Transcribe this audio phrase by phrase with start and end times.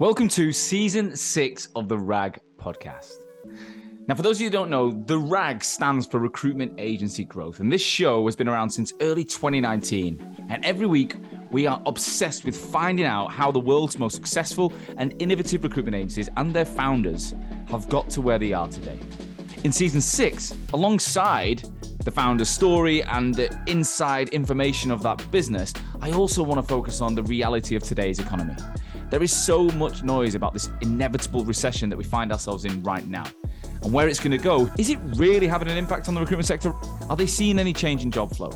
[0.00, 3.16] Welcome to season six of the RAG podcast.
[4.08, 7.60] Now, for those of you who don't know, the RAG stands for Recruitment Agency Growth,
[7.60, 10.46] and this show has been around since early 2019.
[10.48, 11.16] And every week,
[11.50, 16.30] we are obsessed with finding out how the world's most successful and innovative recruitment agencies
[16.38, 17.34] and their founders
[17.68, 18.98] have got to where they are today.
[19.64, 21.62] In season six, alongside
[22.04, 27.02] the founder's story and the inside information of that business, I also want to focus
[27.02, 28.56] on the reality of today's economy.
[29.10, 33.04] There is so much noise about this inevitable recession that we find ourselves in right
[33.08, 33.24] now.
[33.82, 36.46] And where it's going to go, is it really having an impact on the recruitment
[36.46, 36.72] sector?
[37.08, 38.52] Are they seeing any change in job flow?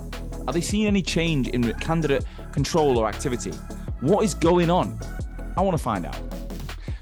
[0.46, 3.50] Are they seeing any change in candidate control or activity?
[4.00, 4.96] What is going on?
[5.56, 6.18] I want to find out.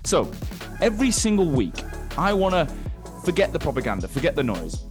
[0.04, 0.30] So,
[0.80, 1.74] every single week,
[2.16, 2.74] I want to
[3.22, 4.84] forget the propaganda, forget the noise.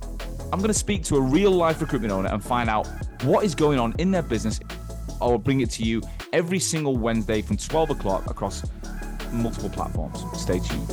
[0.53, 2.87] I'm going to speak to a real life recruitment owner and find out
[3.23, 4.59] what is going on in their business.
[5.19, 6.01] I will bring it to you
[6.33, 8.65] every single Wednesday from 12 o'clock across
[9.31, 10.23] multiple platforms.
[10.39, 10.91] Stay tuned.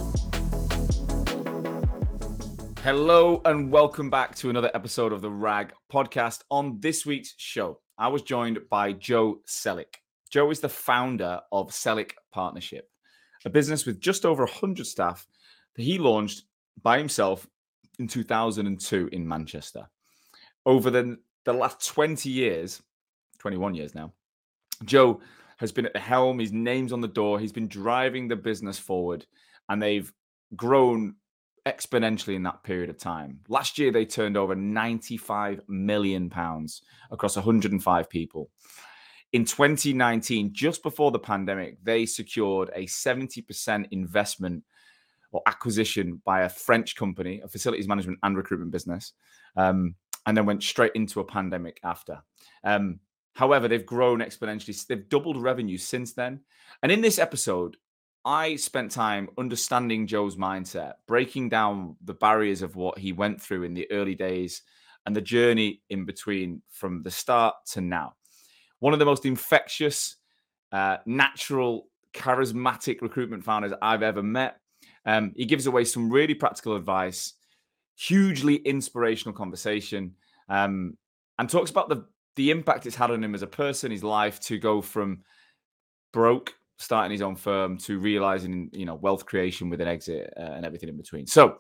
[2.83, 6.43] Hello, and welcome back to another episode of the RAG podcast.
[6.51, 9.97] On this week's show, I was joined by Jo Sellick.
[10.31, 12.89] Jo is the founder of Sellick Partnership,
[13.45, 15.27] a business with just over 100 staff
[15.75, 16.45] that he launched
[16.83, 17.47] by himself
[17.99, 19.89] in 2002 in Manchester.
[20.65, 22.83] Over the, the last 20 years,
[23.39, 24.13] 21 years now,
[24.85, 25.21] Jo
[25.59, 26.39] has been at the helm.
[26.39, 27.39] His name's on the door.
[27.39, 29.27] He's been driving the business forward,
[29.69, 30.13] and they've
[30.57, 31.17] grown
[31.67, 33.41] exponentially in that period of time.
[33.49, 38.51] Last year, they turned over 95 million pounds across 105 people.
[39.33, 44.65] In 2019, just before the pandemic, they secured a 70% investment
[45.33, 49.13] or acquisition by a French company, a facilities management and recruitment business,
[49.57, 52.23] um, and then went straight into a pandemic after.
[52.65, 53.01] Um,
[53.39, 54.85] However, they've grown exponentially.
[54.85, 56.41] They've doubled revenue since then.
[56.83, 57.77] And in this episode,
[58.25, 63.63] I spent time understanding Jo's mindset, breaking down the barriers of what he went through
[63.63, 64.63] in the early days
[65.07, 68.15] and the journey in between from the start to now.
[68.81, 70.17] One of the most infectious,
[70.73, 74.57] uh, natural, charismatic recruitment founders I've ever met.
[75.07, 77.35] Um, he gives away some really practical advice,
[77.95, 80.17] hugely inspirational conversation,
[80.49, 80.99] um,
[81.39, 82.05] and talks about the
[82.39, 85.25] the impact it's had on him as a person, his life, to go from
[86.13, 90.53] broke, starting his own firm, to realizing you know wealth creation with an exit uh,
[90.55, 91.27] and everything in between.
[91.27, 91.59] So,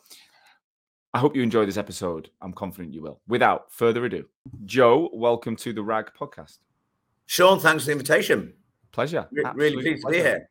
[1.12, 2.30] I hope you enjoy this episode.
[2.40, 3.20] I'm confident you will.
[3.26, 4.24] Without further ado,
[4.66, 6.58] Jo, welcome to the Rag Podcast.
[7.26, 8.54] Sean, thanks for the invitation.
[8.92, 9.26] Pleasure.
[9.32, 10.18] Re- really pleased pleasure.
[10.18, 10.50] to be here.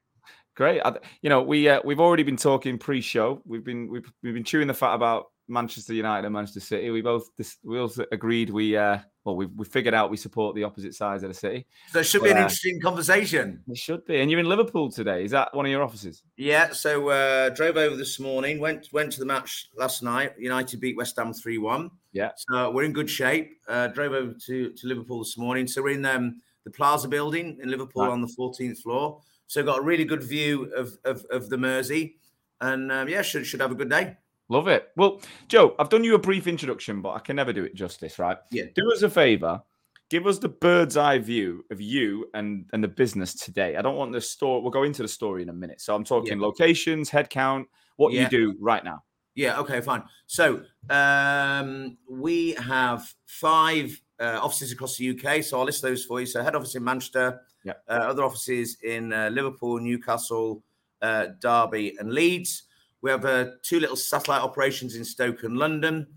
[0.55, 0.81] Great.
[0.83, 3.41] I, you know, we uh, we've already been talking pre-show.
[3.45, 6.89] We've been we've we've been chewing the fat about Manchester United and Manchester City.
[6.89, 7.29] We both
[7.63, 11.23] we also agreed we uh well we we figured out we support the opposite sides
[11.23, 11.65] of the city.
[11.91, 13.63] So it should but, be an uh, interesting conversation.
[13.67, 14.19] It should be.
[14.19, 15.23] And you're in Liverpool today.
[15.23, 16.23] Is that one of your offices?
[16.35, 16.71] Yeah.
[16.71, 18.59] So uh drove over this morning.
[18.59, 20.33] Went went to the match last night.
[20.37, 21.89] United beat West Ham three one.
[22.11, 22.31] Yeah.
[22.35, 23.57] So we're in good shape.
[23.67, 25.67] Uh Drove over to to Liverpool this morning.
[25.67, 28.11] So we're in um the Plaza building in Liverpool right.
[28.11, 29.21] on the 14th floor.
[29.47, 32.17] So got a really good view of of, of the Mersey,
[32.59, 34.17] and um, yeah, should should have a good day.
[34.49, 34.89] Love it.
[34.95, 38.17] Well, Jo, I've done you a brief introduction, but I can never do it justice,
[38.17, 38.37] right?
[38.51, 38.65] Yeah.
[38.75, 39.61] Do us a favor.
[40.09, 43.75] Give us the bird's eye view of you and, and the business today.
[43.75, 44.61] I don't want the story.
[44.61, 45.81] We'll go into the story in a minute.
[45.81, 46.45] So I'm talking yeah.
[46.45, 47.65] locations, headcount,
[47.97, 48.21] what yeah.
[48.23, 49.03] you do right now.
[49.35, 49.59] Yeah.
[49.59, 49.81] Okay.
[49.81, 50.03] Fine.
[50.27, 55.43] So um, we have five uh, offices across the UK.
[55.43, 56.25] So I'll list those for you.
[56.25, 57.41] So head office in Manchester.
[57.65, 57.73] Yeah.
[57.89, 60.63] Uh, other offices in uh, Liverpool, Newcastle,
[61.01, 62.63] uh, Derby, and Leeds.
[63.07, 66.07] We have uh, two little satellite operations in Stoke and London.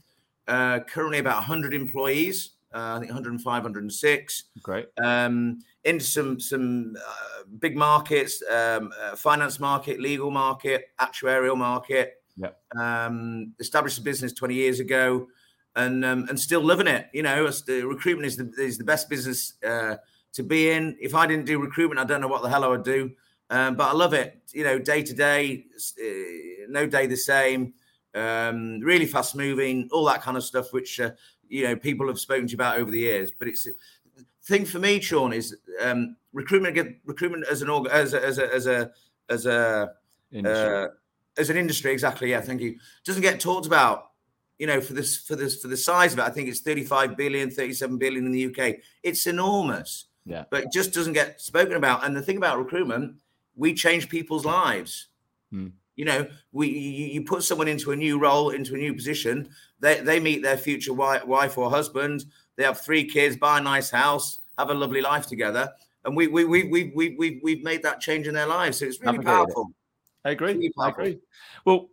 [0.49, 2.55] Uh, currently about 100 employees.
[2.75, 4.45] Uh, I think 105, 106.
[4.61, 4.89] Great.
[5.01, 12.15] Um, into some some uh, big markets, um, uh, finance market, legal market, actuarial market.
[12.37, 12.51] Yeah.
[12.77, 15.29] Um, established a business 20 years ago,
[15.77, 17.07] and um, and still living it.
[17.13, 19.95] You know, the recruitment is the is the best business uh,
[20.33, 20.97] to be in.
[21.01, 23.13] If I didn't do recruitment, I don't know what the hell I would do.
[23.51, 24.41] Um, but I love it.
[24.53, 27.75] You know, day to day, uh, no day the same.
[28.15, 31.11] Um, really fast moving, all that kind of stuff, which uh,
[31.49, 33.31] you know people have spoken to you about over the years.
[33.37, 33.69] But it's
[34.45, 36.97] thing for me, Sean, is um, recruitment.
[37.05, 38.91] Recruitment as an org, as a, as a as a
[39.29, 39.93] as a
[40.45, 40.89] uh,
[41.37, 42.31] as an industry, exactly.
[42.31, 42.77] Yeah, thank you.
[43.05, 44.07] Doesn't get talked about.
[44.59, 47.17] You know, for this for this for the size of it, I think it's 35
[47.17, 48.77] billion, 37 billion in the UK.
[49.03, 50.07] It's enormous.
[50.27, 50.45] Yeah.
[50.51, 52.05] But it just doesn't get spoken about.
[52.05, 53.17] And the thing about recruitment
[53.61, 55.09] we change people's lives.
[55.53, 55.73] Mm.
[55.95, 59.51] You know, we you, you, put someone into a new role, into a new position.
[59.81, 62.25] They they meet their future wife, wife or husband.
[62.57, 65.71] They have three kids, buy a nice house, have a lovely life together,
[66.07, 68.79] and we we we we we we we've made that change in their lives.
[68.79, 69.69] So it's really powerful.
[70.25, 70.73] I agree.
[70.79, 71.19] I agree.
[71.67, 71.91] Well,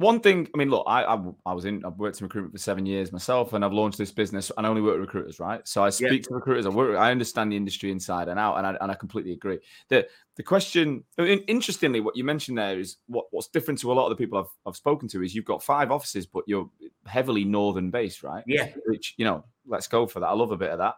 [0.00, 2.58] one thing, I mean, look, I, I, I was in, I've worked in recruitment for
[2.58, 5.66] seven years myself, and I've launched this business, and I only work with recruiters, right?
[5.68, 6.28] So I speak yeah.
[6.28, 6.64] to recruiters.
[6.64, 9.58] I work, I understand the industry inside and out, and I, and I completely agree.
[9.88, 14.06] The the question, interestingly, what you mentioned there is what, what's different to a lot
[14.06, 16.70] of the people I've, I've spoken to is you've got five offices, but you're
[17.04, 18.42] heavily northern based, right?
[18.46, 18.70] Yeah.
[18.86, 20.28] Which you know, let's go for that.
[20.28, 20.94] I love a bit of that.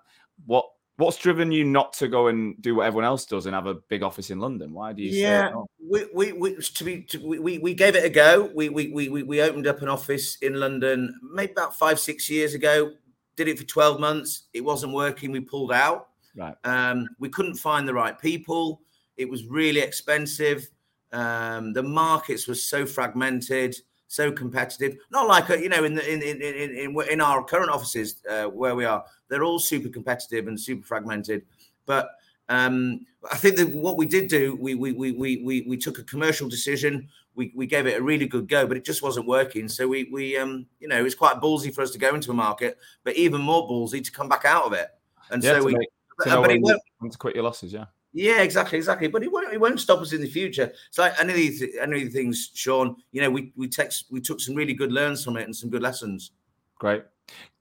[0.46, 0.66] What
[1.02, 3.74] What's driven you not to go and do what everyone else does and have a
[3.74, 4.72] big office in London?
[4.72, 5.10] Why do you?
[5.10, 5.52] Yeah,
[5.84, 8.50] we, we, we to be to, we, we gave it a go.
[8.54, 12.54] We, we we we opened up an office in London maybe about five six years
[12.54, 12.92] ago.
[13.34, 14.44] Did it for twelve months.
[14.52, 15.32] It wasn't working.
[15.32, 16.10] We pulled out.
[16.36, 16.54] Right.
[16.64, 18.82] Um, we couldn't find the right people.
[19.16, 20.70] It was really expensive.
[21.12, 23.74] Um, the markets were so fragmented
[24.12, 24.98] so competitive.
[25.10, 28.44] Not like uh, you know in the in in in, in, our current offices uh,
[28.44, 31.42] where we are, they're all super competitive and super fragmented.
[31.86, 32.10] But
[32.50, 36.02] um, I think that what we did do, we we we we we took a
[36.02, 37.08] commercial decision.
[37.34, 39.66] We we gave it a really good go, but it just wasn't working.
[39.66, 42.34] So we we um you know it's quite ballsy for us to go into a
[42.34, 44.88] market, but even more ballsy to come back out of it.
[45.30, 45.74] And yeah, so we.
[45.74, 45.88] Make,
[46.18, 47.86] but it won't, to quit your losses, yeah.
[48.12, 49.08] Yeah, exactly, exactly.
[49.08, 50.72] But it won't it won't stop us in the future.
[50.90, 54.06] So like any of these any of these things, Sean, you know, we we text
[54.10, 56.32] we took some really good learns from it and some good lessons.
[56.78, 57.04] Great.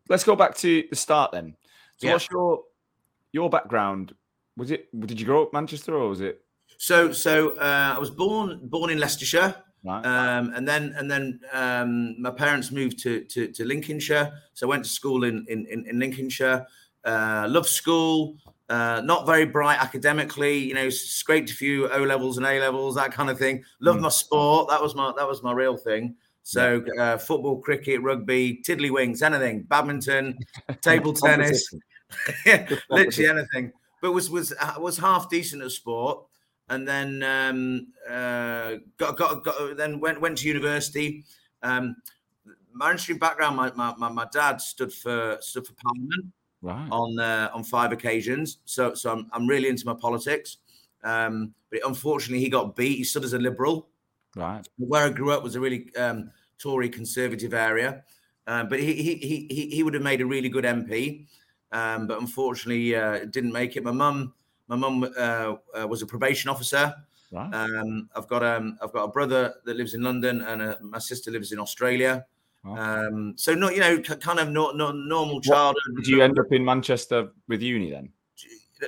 [0.10, 1.56] Let's go back to the start then.
[1.98, 2.14] So yeah.
[2.14, 2.64] what's your
[3.32, 4.14] your background?
[4.58, 6.44] Was it did you grow up Manchester or was it
[6.78, 9.56] so so uh, I was born born in Leicestershire.
[9.84, 10.04] Right.
[10.04, 14.70] Um, and then and then um, my parents moved to, to, to Lincolnshire, so I
[14.70, 16.66] went to school in in, in Lincolnshire.
[17.04, 18.36] Uh, loved school,
[18.72, 22.96] uh, not very bright academically, you know, scraped a few O levels and A levels,
[22.96, 23.66] that kind of thing.
[23.82, 24.04] Loved mm.
[24.04, 24.70] my sport.
[24.70, 26.16] That was my that was my real thing.
[26.44, 30.40] So uh, football, cricket, rugby, tiddlywinks, anything, badminton,
[30.82, 31.70] table tennis,
[32.90, 33.74] literally anything.
[34.02, 36.24] But was was uh, was half decent at sport,
[36.70, 41.26] and then um, uh, got, got got then went went to university.
[41.62, 41.98] Um,
[42.74, 46.88] my interesting background, my, my, my dad stood for stood for Parliament right.
[46.92, 48.60] on uh, on five occasions.
[48.66, 50.58] So so I'm I'm really into my politics.
[51.04, 52.98] Um, but unfortunately, he got beat.
[52.98, 53.90] He stood as a liberal.
[54.36, 54.68] Right.
[54.78, 58.04] Where I grew up was a really um, Tory conservative area,
[58.48, 61.26] um, but he, he he he would have made a really good MP.
[61.72, 63.84] Um, but unfortunately, uh, didn't make it.
[63.84, 64.34] My mum
[64.68, 66.96] my mum uh, uh, was a probation officer.
[67.32, 67.54] Right.
[67.54, 71.00] Um, I've got um, I've got a brother that lives in London, and uh, my
[71.00, 72.26] sister lives in Australia.
[72.64, 75.82] Um, so not you know kind of not, not normal childhood.
[75.94, 78.10] What, did you end up in Manchester with uni then?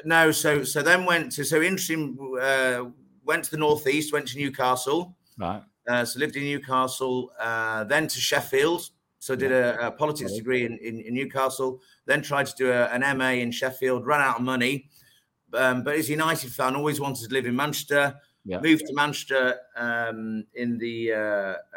[0.05, 2.17] No, so so then went to so interesting.
[2.39, 2.85] Uh,
[3.25, 5.15] went to the northeast, went to Newcastle.
[5.37, 5.63] Right.
[5.87, 8.89] Uh, so lived in Newcastle, uh, then to Sheffield.
[9.19, 11.79] So did a, a politics degree in, in, in, Newcastle.
[12.05, 14.05] Then tried to do a, an MA in Sheffield.
[14.05, 14.89] Ran out of money,
[15.53, 18.15] um, but as a United fan, always wanted to live in Manchester.
[18.45, 18.59] Yeah.
[18.59, 21.17] Moved to Manchester um, in the uh,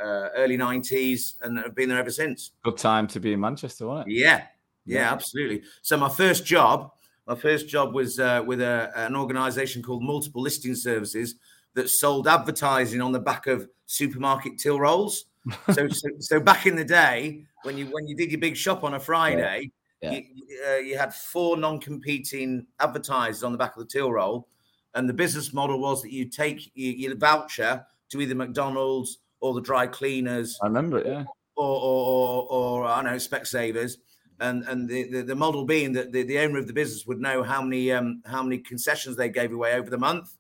[0.02, 2.50] uh, early 90s and have been there ever since.
[2.64, 4.14] Good time to be in Manchester, wasn't it?
[4.14, 4.42] Yeah.
[4.84, 5.12] Yeah, yeah.
[5.12, 5.62] absolutely.
[5.82, 6.92] So my first job,
[7.26, 11.36] my first job was uh, with a, an organization called Multiple Listing Services
[11.74, 15.26] that sold advertising on the back of supermarket till rolls.
[15.72, 18.82] so, so, so, back in the day, when you when you did your big shop
[18.82, 19.70] on a Friday,
[20.02, 20.10] yeah.
[20.10, 20.22] You,
[20.68, 24.48] uh, you, had four non-competing advertisers on the back of the till roll,
[24.96, 29.60] and the business model was that you take your, voucher to either McDonald's or the
[29.60, 30.58] dry cleaners.
[30.62, 31.24] I remember it, yeah.
[31.54, 33.98] Or, or, or, or I don't know, Specsavers.
[34.40, 37.20] And and the, the, the, model being that the, the owner of the business would
[37.20, 40.36] know how many um, how many concessions they gave away over the month.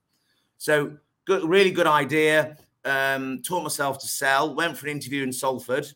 [0.58, 2.58] So good, really good idea.
[2.84, 4.54] Um, taught myself to sell.
[4.54, 5.86] Went for an interview in Salford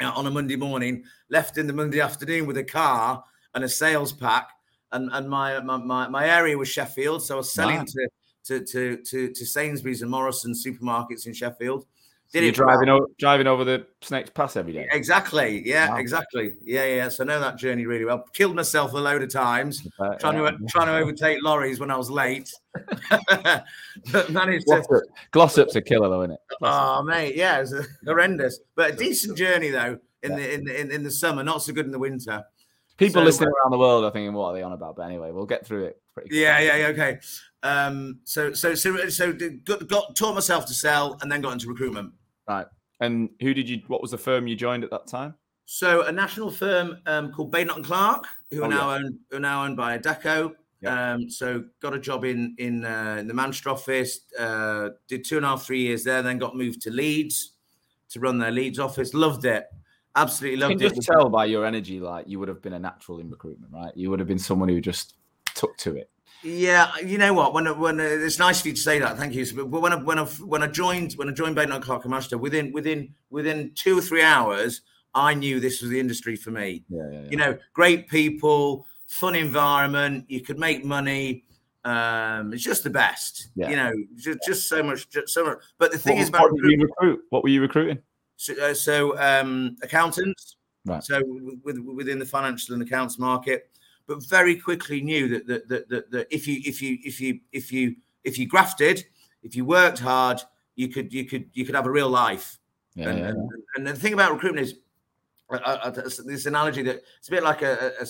[0.00, 1.04] uh, on a Monday morning.
[1.28, 3.22] Left in the Monday afternoon with a car
[3.54, 4.48] and a sales pack
[4.92, 8.08] and and my my my, area was Sheffield, so I was selling to,
[8.44, 11.86] to to to to Sainsbury's and Morrison supermarkets in Sheffield.
[12.32, 14.86] Did so you're driving over, driving over the Snakes Pass every day.
[14.92, 15.66] Exactly.
[15.66, 15.90] Yeah.
[15.90, 15.96] Wow.
[15.96, 16.52] Exactly.
[16.62, 16.84] Yeah.
[16.84, 17.08] Yeah.
[17.08, 18.24] So I know that journey really well.
[18.32, 20.52] Killed myself a load of times uh, trying yeah.
[20.52, 22.52] to trying to overtake lorries when I was late.
[24.12, 25.02] but managed to.
[25.32, 26.40] Glossop's a killer though, isn't it?
[26.62, 27.74] Oh mate, yeah, it's
[28.06, 28.60] horrendous.
[28.76, 30.36] But a decent journey though in yeah.
[30.36, 32.44] the in the in, in the summer, not so good in the winter.
[33.00, 35.30] People so, listening around the world are thinking, "What are they on about?" But anyway,
[35.30, 36.02] we'll get through it.
[36.12, 36.86] Pretty yeah, yeah, yeah.
[36.88, 37.18] Okay.
[37.62, 39.32] Um, so, so, so, so,
[39.64, 42.12] got, got taught myself to sell, and then got into recruitment.
[42.46, 42.66] Right.
[43.00, 43.80] And who did you?
[43.86, 45.34] What was the firm you joined at that time?
[45.64, 48.96] So, a national firm um, called Badenoch and Clark, who oh, are now yeah.
[48.96, 50.52] owned, who are now owned by Adecco.
[50.82, 51.12] Yeah.
[51.12, 54.20] Um, so, got a job in in, uh, in the Manchester office.
[54.38, 56.20] Uh, did two and a half, three years there.
[56.20, 57.52] Then got moved to Leeds
[58.10, 59.14] to run their Leeds office.
[59.14, 59.64] Loved it.
[60.16, 60.94] Absolutely loved you can it.
[60.96, 63.92] Just tell by your energy, like you would have been a natural in recruitment, right?
[63.96, 65.14] You would have been someone who just
[65.54, 66.10] took to it.
[66.42, 67.52] Yeah, you know what?
[67.52, 69.46] When when uh, it's nice for you to say that, thank you.
[69.54, 72.38] But when I when I when I joined when I joined Bain Clark and Manchester,
[72.38, 74.80] within within within two or three hours,
[75.14, 76.84] I knew this was the industry for me.
[76.88, 77.28] Yeah, yeah, yeah.
[77.30, 80.24] You know, great people, fun environment.
[80.28, 81.44] You could make money.
[81.84, 83.48] Um, it's just the best.
[83.54, 83.70] Yeah.
[83.70, 85.58] You know, just, just so much, just so much.
[85.78, 87.20] But the thing what, is about what recruit?
[87.30, 87.98] What were you recruiting?
[88.40, 90.56] So, uh, so um, accountants.
[90.86, 91.04] Right.
[91.04, 91.20] So
[91.62, 93.70] with, within the financial and accounts market
[94.06, 97.38] but very quickly knew that that, that, that, that if you if you if you
[97.52, 97.94] if you
[98.24, 99.04] if you grafted,
[99.44, 100.40] if you worked hard,
[100.74, 102.58] you could you could you could have a real life.
[102.94, 103.28] Yeah, and, yeah.
[103.28, 104.74] And, and, the thing about recruitment is
[105.48, 108.06] uh, uh, this analogy that it's a bit like a, a,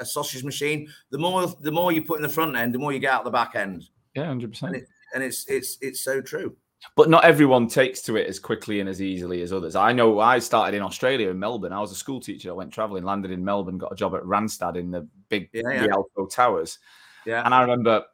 [0.00, 0.88] a, sausage machine.
[1.10, 3.22] The more the more you put in the front end, the more you get out
[3.22, 3.84] the back end.
[4.16, 4.76] Yeah, hundred percent.
[5.14, 6.56] And it's it's it's so true
[6.96, 9.76] but not everyone takes to it as quickly and as easily as others.
[9.76, 11.72] I know I started in Australia in Melbourne.
[11.72, 12.50] I was a school teacher.
[12.50, 15.62] I went traveling, landed in Melbourne, got a job at Randstad in the big yeah,
[15.66, 15.84] yeah.
[15.86, 16.78] Rialto Towers.
[17.26, 17.42] Yeah.
[17.44, 18.04] And I remember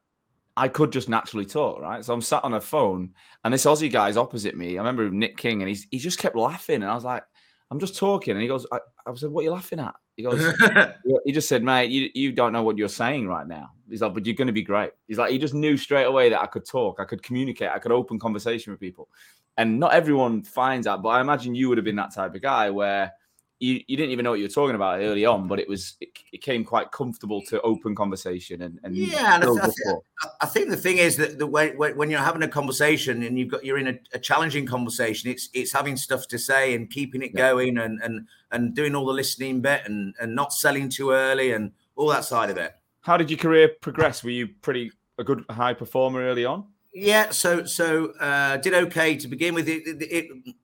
[0.56, 2.04] I could just naturally talk, right?
[2.04, 4.76] So I'm sat on a phone and this Aussie guy's opposite me.
[4.76, 6.76] I remember Nick King and he's, he just kept laughing.
[6.76, 7.24] And I was like,
[7.70, 8.32] I'm just talking.
[8.32, 9.94] And he goes, I, I said, What are you laughing at?
[10.16, 10.52] He goes,
[11.24, 13.70] He just said, Mate, you, you don't know what you're saying right now.
[13.90, 14.90] He's like, But you're going to be great.
[15.08, 17.78] He's like, He just knew straight away that I could talk, I could communicate, I
[17.78, 19.08] could open conversation with people.
[19.56, 21.02] And not everyone finds that.
[21.02, 23.12] But I imagine you would have been that type of guy where
[23.60, 25.96] you, you didn't even know what you were talking about early on, but it was
[26.00, 29.34] it, it came quite comfortable to open conversation and, and yeah.
[29.34, 32.20] And I, th- I, th- I, think the thing is that the way when you're
[32.20, 35.98] having a conversation and you've got you're in a, a, challenging conversation, it's it's having
[35.98, 37.50] stuff to say and keeping it yeah.
[37.50, 41.52] going and and and doing all the listening bit and and not selling too early
[41.52, 42.74] and all that side of it.
[43.02, 44.22] How did your career progress?
[44.22, 46.66] Were you pretty a good high performer early on?
[46.92, 49.68] Yeah, so so uh, did okay to begin with.
[49.68, 50.54] It, it, it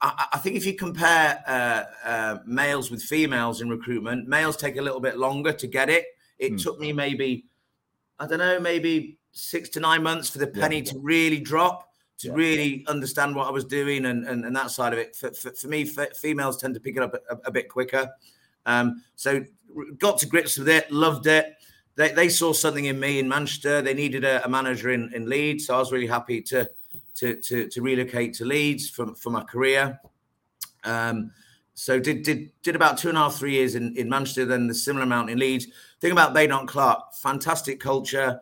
[0.00, 4.76] I, I think if you compare uh, uh, males with females in recruitment, males take
[4.76, 6.06] a little bit longer to get it.
[6.38, 6.56] It hmm.
[6.56, 7.46] took me maybe,
[8.18, 11.92] I don't know, maybe six to nine months for the penny yeah, to really drop,
[12.18, 12.34] to yeah.
[12.34, 15.16] really understand what I was doing and, and, and that side of it.
[15.16, 18.10] For, for, for me, females tend to pick it up a, a bit quicker.
[18.66, 19.44] Um, so
[19.98, 21.54] got to grips with it, loved it.
[21.96, 23.80] They, they saw something in me in Manchester.
[23.80, 25.66] They needed a, a manager in, in Leeds.
[25.66, 26.68] So I was really happy to
[27.16, 30.00] to, to, to relocate to Leeds for, for my career.
[30.82, 31.30] Um,
[31.74, 34.66] so did did did about two and a half, three years in, in Manchester, then
[34.66, 35.66] the similar amount in Leeds.
[36.00, 38.40] Thing about Bain Clark, fantastic culture,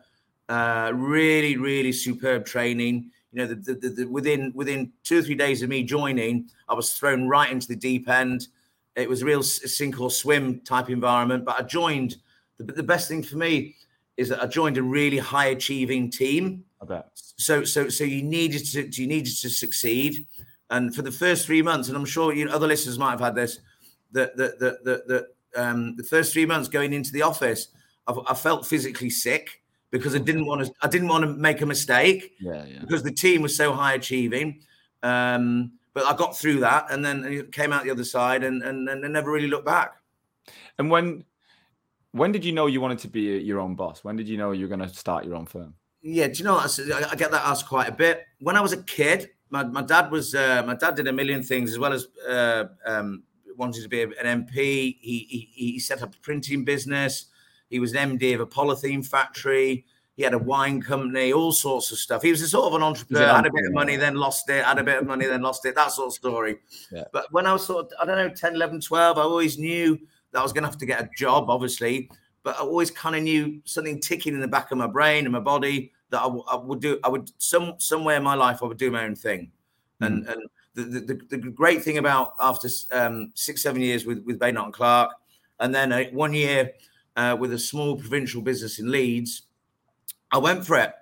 [0.49, 3.11] uh, really, really superb training.
[3.32, 6.75] You know, the, the, the, within within two or three days of me joining, I
[6.75, 8.49] was thrown right into the deep end.
[8.97, 11.44] It was a real sink or swim type environment.
[11.44, 12.16] But I joined.
[12.59, 13.76] The, the best thing for me
[14.16, 16.64] is that I joined a really high achieving team.
[16.80, 17.09] I bet.
[17.14, 20.26] So so so you needed to you needed to succeed,
[20.71, 23.21] and for the first three months, and I'm sure you know, other listeners might have
[23.21, 23.61] had this,
[24.12, 27.68] that that that that, that um, the first three months going into the office,
[28.06, 31.61] I, I felt physically sick because I didn't want to I didn't want to make
[31.61, 32.32] a mistake.
[32.40, 32.80] Yeah, yeah.
[32.80, 34.61] Because the team was so high achieving.
[35.02, 38.88] Um, but I got through that and then came out the other side and and,
[38.88, 39.94] and never really looked back.
[40.78, 41.25] And when
[42.12, 44.04] when did you know you wanted to be your own boss?
[44.04, 45.75] When did you know you were going to start your own firm?
[46.02, 46.57] Yeah, do you know?
[46.57, 48.26] I get that asked quite a bit.
[48.40, 51.42] When I was a kid, my, my dad was uh, my dad did a million
[51.42, 53.23] things as well as uh, um,
[53.57, 54.57] wanted to be an MP.
[54.57, 57.26] He, he he set up a printing business.
[57.69, 59.87] He was an MD of a polythene factory.
[60.14, 62.23] He had a wine company, all sorts of stuff.
[62.23, 63.28] He was a sort of an entrepreneur.
[63.28, 64.62] Had a bit of money, then lost it.
[64.62, 65.75] Had a bit of money, then lost it.
[65.75, 66.59] That sort of story.
[66.90, 67.04] Yeah.
[67.12, 69.99] But when I was sort of, I don't know, 10, 11, 12, I always knew
[70.33, 72.09] that I was going to have to get a job, obviously
[72.43, 75.33] but I always kind of knew something ticking in the back of my brain and
[75.33, 76.99] my body that I, w- I would do.
[77.05, 79.51] I would some somewhere in my life I would do my own thing,
[80.01, 80.07] mm.
[80.07, 80.43] and and
[80.75, 84.73] the, the, the great thing about after um, six seven years with with Bain and
[84.73, 85.12] Clark,
[85.61, 86.73] and then uh, one year
[87.17, 89.43] uh, with a small provincial business in Leeds,
[90.31, 90.93] I went for it.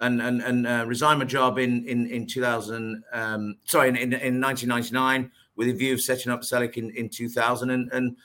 [0.00, 3.02] And and and uh, resigned my job in in in 2000.
[3.12, 7.08] Um, sorry, in, in, in 1999, with a view of setting up Sellick in in
[7.08, 7.70] 2000.
[7.70, 8.16] And and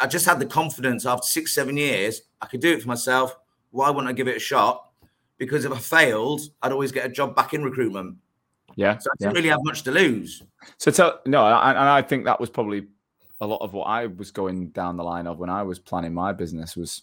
[0.00, 3.36] I just had the confidence after six, seven years, I could do it for myself.
[3.70, 4.90] Why wouldn't I give it a shot?
[5.38, 8.16] Because if I failed, I'd always get a job back in recruitment.
[8.74, 8.98] Yeah.
[8.98, 9.38] So I didn't yeah.
[9.38, 10.42] really have much to lose.
[10.78, 12.86] So tell no, and I, I think that was probably
[13.40, 16.14] a lot of what I was going down the line of when I was planning
[16.14, 17.02] my business was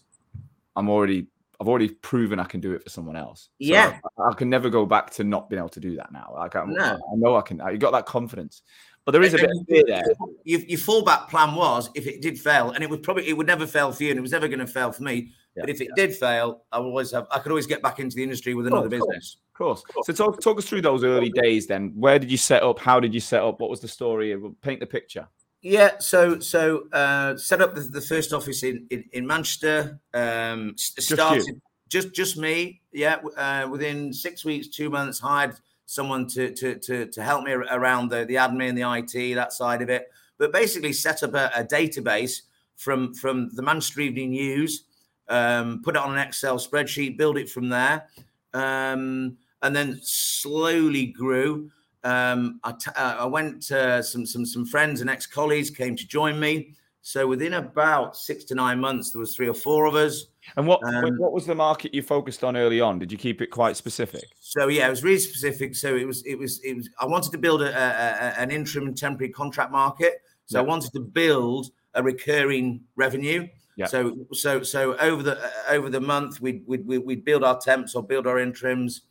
[0.76, 1.26] I'm already
[1.60, 3.42] I've already proven I can do it for someone else.
[3.42, 6.12] So yeah, I, I, can never go back to not being able to do that
[6.12, 6.32] now.
[6.34, 6.82] Like I'm, no.
[6.82, 7.60] I know I can.
[7.70, 8.62] You got that confidence.
[9.04, 10.04] But there is a bit of fear there.
[10.44, 13.46] Your, your fallback plan was if it did fail, and it would probably it would
[13.46, 15.32] never fail for you, and it was never going to fail for me.
[15.54, 15.62] Yeah.
[15.62, 18.22] But if it did fail, I always have I could always get back into the
[18.22, 19.36] industry with another business.
[19.52, 19.82] Of course.
[20.04, 21.92] So talk talk us through those early days then.
[21.94, 22.78] Where did you set up?
[22.78, 23.60] How did you set up?
[23.60, 24.34] What was the story?
[24.62, 25.28] Paint the picture.
[25.60, 30.00] Yeah, so so uh, set up the, the first office in in, in Manchester.
[30.14, 32.80] Um, started just just me.
[32.92, 37.52] Yeah, uh, within six weeks, two months, hired someone to to to, to help me
[37.52, 40.10] around the the admin, the IT, that side of it.
[40.38, 42.42] But basically, set up a, a database
[42.76, 44.84] from from the Manchester Evening News,
[45.28, 48.06] um, put it on an Excel spreadsheet, build it from there,
[48.52, 51.70] um, and then slowly grew.
[52.02, 55.96] Um, I, t- uh, I went uh, some some some friends and ex colleagues came
[55.96, 56.74] to join me.
[57.06, 60.24] So within about six to nine months, there was three or four of us.
[60.56, 62.98] And what um, what was the market you focused on early on?
[62.98, 64.24] Did you keep it quite specific?
[64.40, 65.76] So yeah, it was really specific.
[65.76, 66.88] So it was it was it was.
[66.98, 70.22] I wanted to build a, a, an interim temporary contract market.
[70.46, 70.64] So yep.
[70.64, 73.48] I wanted to build a recurring revenue.
[73.76, 73.84] Yeah.
[73.84, 78.02] So so so over the over the month we'd we'd we'd build our temps or
[78.02, 79.02] build our interims.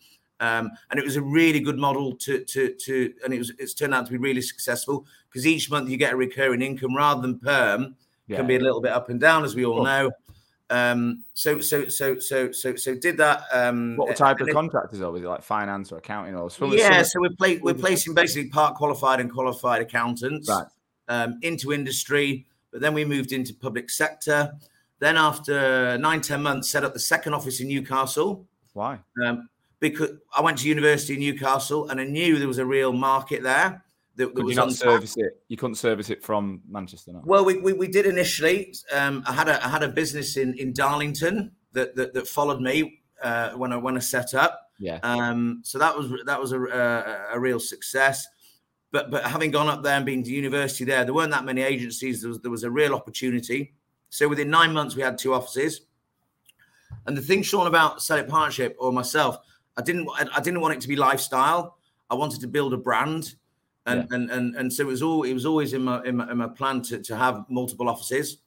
[0.43, 3.73] Um, and it was a really good model to to to, and it was it's
[3.73, 7.21] turned out to be really successful because each month you get a recurring income rather
[7.21, 7.95] than perm
[8.27, 8.37] yeah.
[8.37, 10.11] can be a little bit up and down as we all know.
[10.69, 13.43] Um, so so so so so so did that.
[13.53, 15.11] Um, what type of contractors are?
[15.11, 16.49] Was it like finance or accounting or?
[16.49, 20.65] Some, yeah, so we're play, we're placing basically part qualified and qualified accountants right.
[21.07, 24.53] um, into industry, but then we moved into public sector.
[24.99, 28.45] Then after nine ten months, set up the second office in Newcastle.
[28.73, 28.99] Why?
[29.23, 29.47] Um,
[29.89, 33.43] because I went to university in Newcastle and I knew there was a real market
[33.43, 33.83] there.
[34.15, 35.41] That, that Could you not service it?
[35.47, 37.13] You couldn't service it from Manchester.
[37.13, 37.21] No?
[37.25, 38.73] Well, we, we, we did initially.
[38.93, 42.61] Um, I had a I had a business in in Darlington that that, that followed
[42.61, 44.69] me uh, when I when I set up.
[44.79, 44.99] Yeah.
[45.01, 48.27] Um, so that was that was a, a, a real success.
[48.91, 51.61] But but having gone up there and been to university there, there weren't that many
[51.61, 52.21] agencies.
[52.21, 53.73] There was there was a real opportunity.
[54.09, 55.81] So within nine months, we had two offices.
[57.05, 59.37] And the thing, Sean, about Sellick Partnership or myself,
[59.77, 61.77] I didn't I didn't want it to be lifestyle.
[62.09, 63.35] I wanted to build a brand.
[63.85, 64.15] And, yeah.
[64.15, 66.37] and, and and so it was all it was always in my in my, in
[66.37, 68.37] my plan to, to have multiple offices.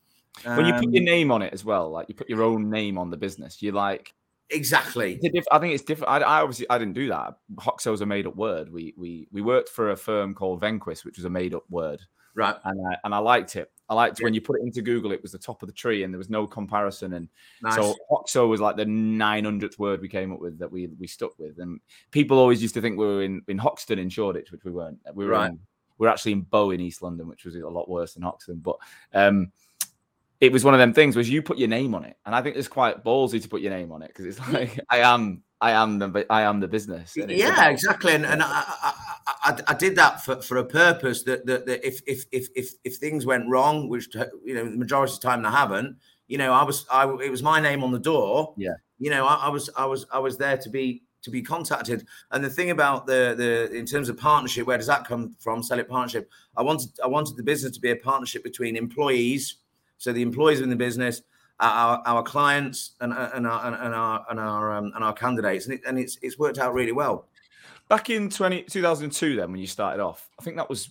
[0.44, 2.42] When um, you put your um, name on it as well, like you put your
[2.42, 4.14] own name on the business, you like
[4.48, 5.18] exactly.
[5.22, 6.10] Diff- I think it's different.
[6.10, 7.34] I, I, obviously I didn't do that.
[7.58, 8.72] Hoxo's a made up word.
[8.72, 12.00] We we we worked for a firm called Venquis, which was a made up word,
[12.34, 12.56] right?
[12.64, 13.70] And I, and I liked it.
[13.88, 14.24] I liked yeah.
[14.24, 16.18] when you put it into Google, it was the top of the tree and there
[16.18, 17.14] was no comparison.
[17.14, 17.28] And
[17.62, 17.76] nice.
[17.76, 21.38] so Hoxo was like the 900th word we came up with that we we stuck
[21.38, 21.58] with.
[21.58, 24.72] And people always used to think we were in, in Hoxton in Shoreditch, which we
[24.72, 24.98] weren't.
[25.14, 25.50] We were, right.
[25.50, 25.60] in,
[25.98, 28.58] we were actually in Bow in East London, which was a lot worse than Hoxton.
[28.58, 28.76] But
[29.14, 29.52] um,
[30.40, 32.16] it was one of them things was you put your name on it.
[32.26, 34.80] And I think it's quite ballsy to put your name on it because it's like,
[34.90, 37.16] I am I am the I am the business.
[37.16, 38.14] yeah, exactly.
[38.14, 38.92] And, and I,
[39.26, 42.70] I, I, did that for, for a purpose that, that, that if, if if if
[42.84, 45.96] if things went wrong, which you know the majority of the time they haven't,
[46.28, 48.54] you know, I was I it was my name on the door.
[48.56, 48.74] Yeah.
[48.98, 52.06] You know, I, I was I was I was there to be to be contacted.
[52.30, 55.60] And the thing about the the in terms of partnership, where does that come from?
[55.62, 56.30] Sellick partnership.
[56.56, 59.56] I wanted I wanted the business to be a partnership between employees,
[59.98, 61.22] so the employees in the business
[61.60, 65.74] our, our clients and, and our and our and our um, and our candidates, and,
[65.74, 67.28] it, and it's it's worked out really well.
[67.88, 70.90] Back in 20, 2002, then when you started off, I think that was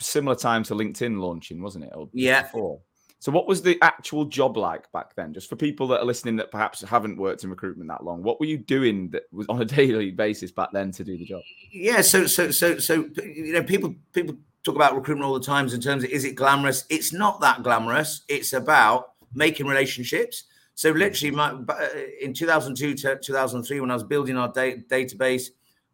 [0.00, 1.92] similar time to LinkedIn launching, wasn't it?
[2.12, 2.42] yeah.
[2.42, 2.80] Before.
[3.24, 5.32] So, what was the actual job like back then?
[5.32, 8.38] Just for people that are listening that perhaps haven't worked in recruitment that long, what
[8.38, 11.40] were you doing that was on a daily basis back then to do the job?
[11.72, 15.72] Yeah, so so so so you know, people people talk about recruitment all the times
[15.72, 16.84] in terms of is it glamorous?
[16.90, 18.24] It's not that glamorous.
[18.28, 20.44] It's about making relationships.
[20.74, 21.88] So literally, my, uh,
[22.20, 25.44] in 2002 to 2003, when I was building our da- database,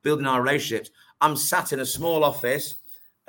[0.03, 2.77] building our relationships, I'm sat in a small office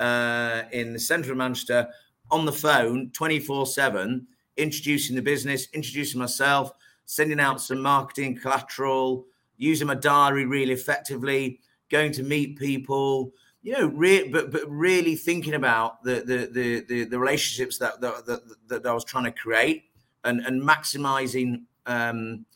[0.00, 1.88] uh, in the centre of Manchester
[2.30, 6.72] on the phone 24 7, introducing the business, introducing myself,
[7.04, 13.32] sending out some marketing collateral, using my diary really effectively, going to meet people,
[13.62, 18.00] you know, re- but but really thinking about the the the the, the relationships that,
[18.00, 19.84] that that, that I was trying to create
[20.24, 22.46] and and maximizing um,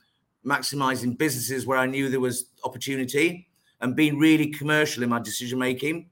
[0.44, 3.45] maximizing businesses where I knew there was opportunity
[3.80, 6.08] and being really commercial in my decision making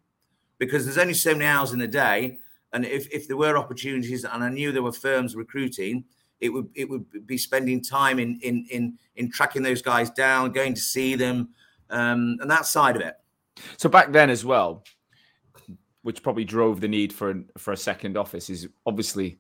[0.59, 2.39] because there's only so many hours in the day
[2.73, 6.05] and if, if there were opportunities and I knew there were firms recruiting
[6.41, 10.53] it would it would be spending time in in in in tracking those guys down
[10.53, 11.51] going to see them
[11.91, 13.15] um, and that side of it.
[13.77, 14.85] So back then as well
[16.03, 19.39] which probably drove the need for for a second office is obviously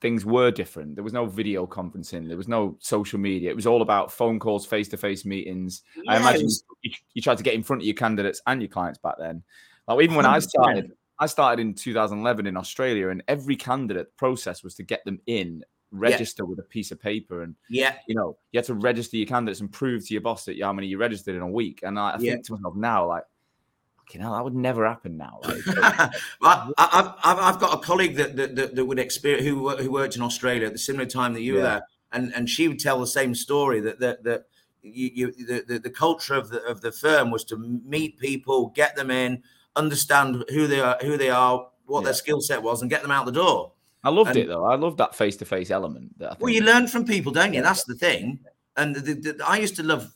[0.00, 0.94] things were different.
[0.94, 2.28] There was no video conferencing.
[2.28, 3.50] There was no social media.
[3.50, 5.82] It was all about phone calls, face to face meetings.
[5.96, 6.04] Yes.
[6.08, 6.48] I imagine
[6.82, 9.42] you, you, tried to get in front of your candidates and your clients back then.
[9.88, 10.28] Like even when 100%.
[10.28, 15.04] I started, I started in 2011 in Australia, and every candidate process was to get
[15.04, 16.48] them in, register yeah.
[16.48, 19.60] with a piece of paper, and yeah, you know, you had to register your candidates
[19.60, 21.80] and prove to your boss that how many you registered in a week.
[21.82, 22.32] And I, I yeah.
[22.32, 23.22] think to myself now, like
[24.12, 25.40] you know, that would never happen now.
[25.44, 26.10] I,
[26.78, 30.66] have I've got a colleague that, that, that, would experience who, who worked in Australia
[30.66, 31.58] at the similar time that you yeah.
[31.58, 34.44] were there, and, and she would tell the same story that, that, that
[34.82, 38.68] you, you the, the, the culture of the of the firm was to meet people,
[38.74, 39.42] get them in,
[39.74, 42.04] understand who they are, who they are, what Yeah.
[42.06, 43.72] their skill set was, and get them out the door.
[44.04, 44.64] I loved And- it though.
[44.64, 46.18] I loved that face to face element.
[46.18, 47.60] That Well, you learn from people, don't you?
[47.60, 47.66] Yeah.
[47.66, 48.38] That's the thing.
[48.76, 50.12] And the, the, I used to love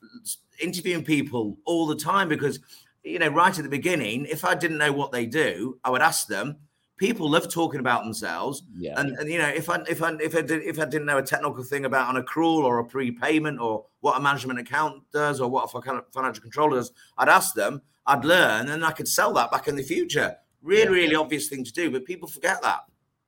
[0.60, 2.60] interviewing people all the time because,
[3.02, 6.02] you know, right at the beginning, if I didn't know what they do, I would
[6.02, 6.56] ask them.
[6.96, 10.36] People love talking about themselves, yeah, and, and you know, if I if I if
[10.36, 13.58] I did if I didn't know a technical thing about an accrual or a prepayment
[13.58, 17.80] or what a management account does or what a financial controller does, I'd ask them.
[18.06, 20.36] I'd learn, and I could sell that back in the future.
[20.62, 20.88] Really, Yeah.
[21.04, 22.80] really obvious thing to do, but people forget that.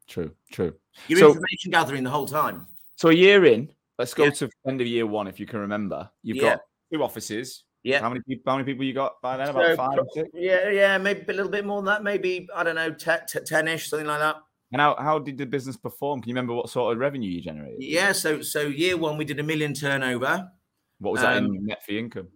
[0.06, 0.74] true, true.
[1.08, 2.66] You're So- information gathering the whole time.
[2.96, 4.30] So a year in, let's go Yeah.
[4.30, 6.10] to end of year one if you can remember.
[6.22, 6.60] You've got
[6.92, 7.64] two offices.
[7.82, 8.00] Yeah.
[8.00, 8.52] How many people?
[8.52, 9.48] How many people you got by then?
[9.48, 10.30] About So, five, six.
[10.34, 12.02] Yeah, yeah, maybe a little bit more than that.
[12.02, 14.36] Maybe I don't know, te- te- ten-ish, something like that.
[14.72, 16.22] And how, how did the business perform?
[16.22, 17.82] Can you remember what sort of revenue you generated?
[17.82, 18.12] Yeah.
[18.12, 20.50] So so year one we did a million turnover.
[20.98, 22.28] What was that Um, in net fee income?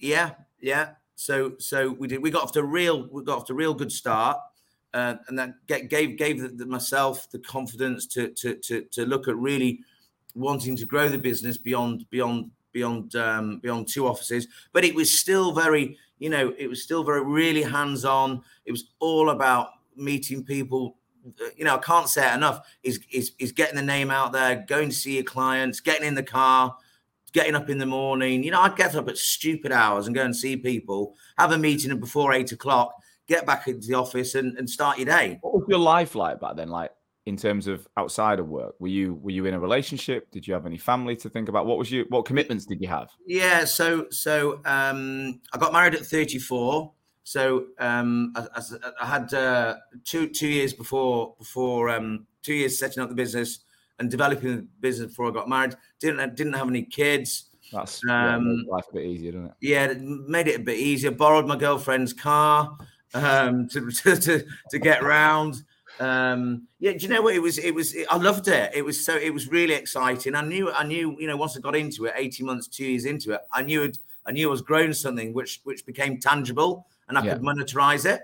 [0.00, 0.90] Yeah, yeah.
[1.14, 2.20] So so we did.
[2.20, 3.08] We got off to a real.
[3.10, 4.38] We got off to a real good start,
[4.94, 9.06] uh, and that ga- gave gave the, the, myself the confidence to to to to
[9.06, 9.80] look at really
[10.34, 14.46] wanting to grow the business beyond beyond beyond um, beyond two offices.
[14.72, 15.84] But it was still very,
[16.18, 18.42] you know, it was still very really hands on.
[18.64, 20.82] It was all about meeting people.
[21.26, 22.58] Uh, You know, I can't say it enough.
[22.82, 26.14] Is is is getting the name out there, going to see your clients, getting in
[26.14, 26.76] the car,
[27.32, 28.44] getting up in the morning.
[28.44, 31.58] You know, I'd get up at stupid hours and go and see people, have a
[31.58, 32.94] meeting before eight o'clock,
[33.26, 35.38] get back into the office and, and start your day.
[35.42, 36.68] What was your life like back then?
[36.68, 36.92] Like
[37.28, 40.30] in terms of outside of work, were you were you in a relationship?
[40.30, 41.66] Did you have any family to think about?
[41.66, 42.06] What was you?
[42.08, 43.08] What commitments did you have?
[43.26, 46.92] Yeah, so so um, I got married at 34.
[47.24, 52.78] So um, I, I- I had uh, two two years before before um, two years
[52.78, 53.50] setting up the business
[53.98, 55.74] and developing the business before I got married.
[56.00, 57.44] Didn't didn't have any kids.
[57.72, 59.54] That's yeah, Um, makes life a bit easier, doesn't it?
[59.60, 61.10] yeah, it made it a bit easier.
[61.10, 62.78] Borrowed my girlfriend's car
[63.12, 64.34] um, to, to to
[64.70, 65.62] to get round.
[66.00, 67.58] Um, yeah, do you know what it was?
[67.58, 67.94] It was.
[68.08, 68.72] I loved it.
[68.74, 69.16] It was so.
[69.16, 70.34] It was really exciting.
[70.34, 70.70] I knew.
[70.70, 71.16] I knew.
[71.18, 73.82] You know, once I got into it, eighteen months, two years into it, I knew
[73.82, 73.98] it.
[74.26, 77.34] I knew I was growing something which which became tangible, and I Yeah.
[77.34, 78.22] could monetize it.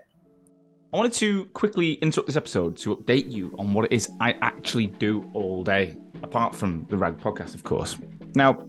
[0.93, 4.37] I wanted to quickly interrupt this episode to update you on what it is I
[4.43, 7.99] actually do all day, apart from the Rag podcast, of course.
[8.37, 8.65] Now,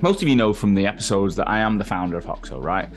[0.00, 2.88] most of you know from the episodes that I am the founder of Hoxo, right?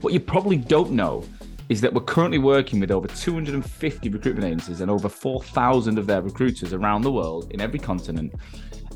[0.00, 1.24] What you probably don't know
[1.68, 6.22] is that we're currently working with over 250 recruitment agencies and over 4,000 of their
[6.22, 8.34] recruiters around the world in every continent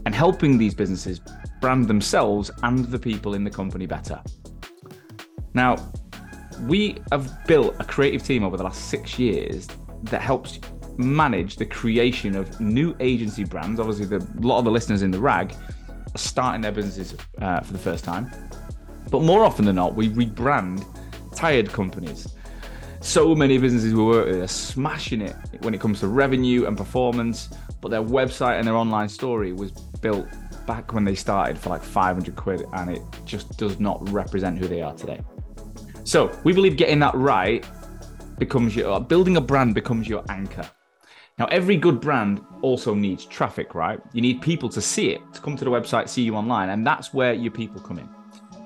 [0.04, 1.20] and helping these businesses
[1.60, 4.22] brand themselves and the people in the company better.
[5.54, 5.76] Now,
[6.62, 9.66] we have built a creative team over the last six years
[10.04, 10.60] that helps
[10.98, 13.80] manage the creation of new agency brands.
[13.80, 15.54] Obviously, the, a lot of the listeners in the RAG
[16.14, 18.30] are starting their businesses uh, for the first time.
[19.10, 20.84] But more often than not, we rebrand
[21.34, 22.34] tired companies.
[23.00, 26.76] So many businesses we work with are smashing it when it comes to revenue and
[26.76, 27.48] performance,
[27.80, 30.26] but their website and their online story was built
[30.66, 34.66] back when they started for like 500 quid and it just does not represent who
[34.66, 35.20] they are today.
[36.04, 37.64] So we believe getting that right
[38.38, 40.68] becomes your building a brand becomes your anchor.
[41.38, 44.00] Now, every good brand also needs traffic, right?
[44.12, 46.84] You need people to see it, to come to the website, see you online, and
[46.84, 48.08] that's where your people come in.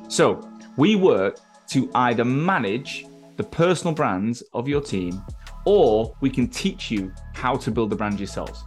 [0.09, 0.41] So
[0.79, 3.05] we work to either manage
[3.43, 5.21] the personal brands of your team,
[5.65, 8.63] or we can teach you how to build the brand yourselves.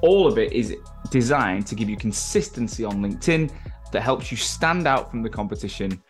[0.00, 0.74] All of it is
[1.10, 3.52] designed to give you consistency on LinkedIn
[3.92, 6.02] that helps you stand out from the competition,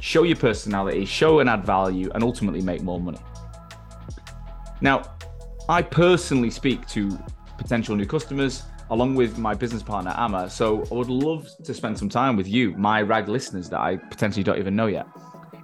[0.00, 3.20] show your personality, show and add value, and ultimately make more money.
[4.80, 5.02] Now,
[5.68, 7.16] I personally speak to
[7.58, 10.50] potential new customers along with my business partner, Amma.
[10.50, 13.96] So I would love to spend some time with you, my RAG listeners that I
[13.96, 15.06] potentially don't even know yet.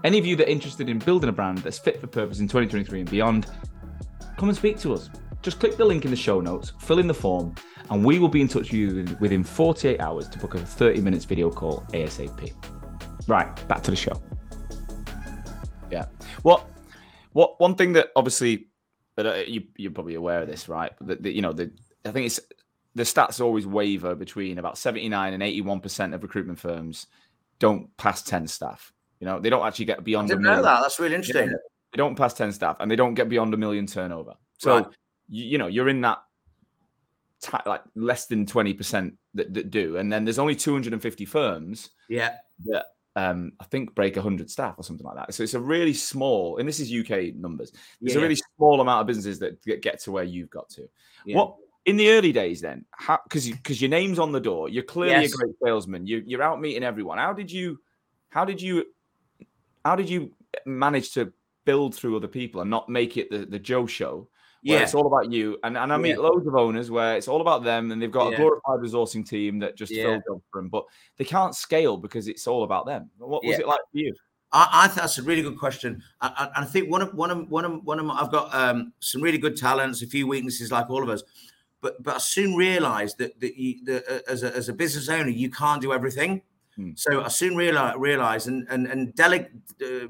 [0.05, 2.49] Any of you that are interested in building a brand that's fit for purpose in
[2.49, 3.47] 2023 and beyond,
[4.37, 5.09] come and speak to us.
[5.43, 7.55] Just click the link in the show notes, fill in the form,
[7.91, 11.01] and we will be in touch with you within 48 hours to book a 30
[11.01, 12.53] minutes video call ASAP.
[13.29, 14.21] Right, back to the show.
[15.91, 16.07] Yeah.
[16.43, 16.69] What?
[17.33, 17.61] What?
[17.61, 18.69] One thing that obviously,
[19.15, 20.93] but uh, you you're probably aware of this, right?
[21.03, 21.71] That you know the
[22.05, 22.41] I think it's
[22.95, 27.07] the stats always waver between about 79 and 81 percent of recruitment firms
[27.59, 28.93] don't pass 10 staff.
[29.23, 30.29] You know, they don't actually get beyond.
[30.29, 30.81] a didn't know that.
[30.83, 31.47] That's really interesting.
[31.47, 31.57] Yeah.
[31.93, 34.35] They don't pass 10 staff and they don't get beyond a million turnover.
[34.59, 34.87] So, Right.
[35.29, 36.19] you, you know, you're in that
[37.41, 39.97] ti like less than 20% that, that do.
[39.97, 42.35] And then there's only 250 firms Yeah.
[42.65, 45.33] that um, I think break 100 staff or something like that.
[45.35, 48.19] So it's a really small, and this is UK numbers, it's Yeah.
[48.19, 50.89] a really small amount of businesses that get, get to where you've got to.
[51.27, 51.37] Yeah.
[51.37, 51.55] What
[51.85, 52.87] in the early days, then,
[53.25, 55.33] because because your name's on the door, you're clearly yes.
[55.33, 56.09] a great salesman.
[56.09, 57.19] You, you're out meeting everyone.
[57.19, 57.79] How did you,
[58.31, 58.85] how did you,
[59.85, 60.33] how did you
[60.67, 61.33] manage to
[61.65, 64.29] build through other people and not make it the, the Jo show?
[64.63, 64.79] yeah.
[64.79, 65.59] it's all about you.
[65.65, 66.17] And and I meet yeah.
[66.17, 68.35] loads of owners where it's all about them and they've got yeah.
[68.35, 70.05] a glorified resourcing team that just yeah.
[70.05, 70.85] fill jobs for them, but
[71.19, 73.11] they can't scale because it's all about them.
[73.19, 74.15] What was it like for you?
[74.53, 76.03] I, I think that's a really good question.
[76.21, 78.55] I, I, I, think one of one of one of one of my, I've got
[78.55, 81.23] um, some really good talents, a few weaknesses, like all of us.
[81.81, 85.09] But but I soon realised that that, you, that uh, as a as a business
[85.09, 86.43] owner, you can't do everything.
[86.77, 86.93] Hmm.
[86.95, 89.49] So I soon realized, realized and and and dele-
[89.85, 90.09] uh,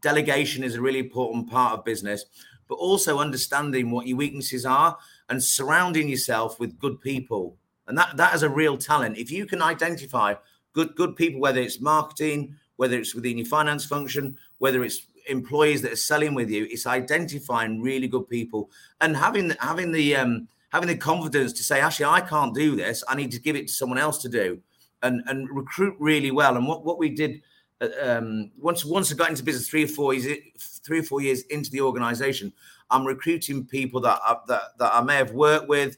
[0.00, 2.26] delegation is a really important part of business
[2.68, 4.96] but also understanding what your weaknesses are
[5.28, 7.56] and surrounding yourself with good people.
[7.86, 9.18] And that that is a real talent.
[9.18, 10.34] If you can identify
[10.72, 15.82] good good people, whether it's marketing, whether it's within your finance function, whether it's employees
[15.82, 20.48] that are selling with you, it's identifying really good people and having having the um,
[20.70, 23.04] having the confidence to say, actually, I can't do this.
[23.06, 24.60] I need to give it to someone else to do,
[25.04, 26.56] and and recruit really well.
[26.56, 27.42] And what what we did
[27.80, 30.38] uh, um, once once I got into business three or four years
[30.84, 32.52] three or four years into the organization,
[32.90, 35.96] I'm recruiting people that I, that, that I may have worked with,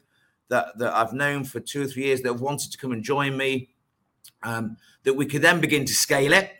[0.49, 3.03] that, that I've known for two or three years that have wanted to come and
[3.03, 3.69] join me,
[4.43, 6.51] um, that we could then begin to scale it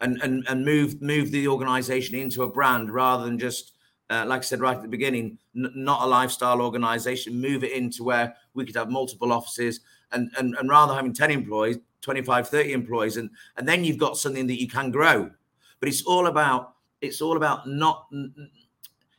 [0.00, 3.72] and, and, and move, move the organization into a brand rather than just,
[4.10, 7.72] uh, like I said right at the beginning, n- not a lifestyle organization, move it
[7.72, 9.80] into where we could have multiple offices
[10.12, 14.16] and, and, and rather having 10 employees, 25, 30 employees, and, and then you've got
[14.16, 15.30] something that you can grow.
[15.80, 18.06] But it's all about it's all about not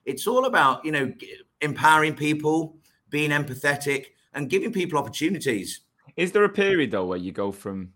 [0.05, 1.13] it's all about you know
[1.61, 2.77] empowering people
[3.09, 5.81] being empathetic and giving people opportunities
[6.17, 7.91] is there a period though where you go from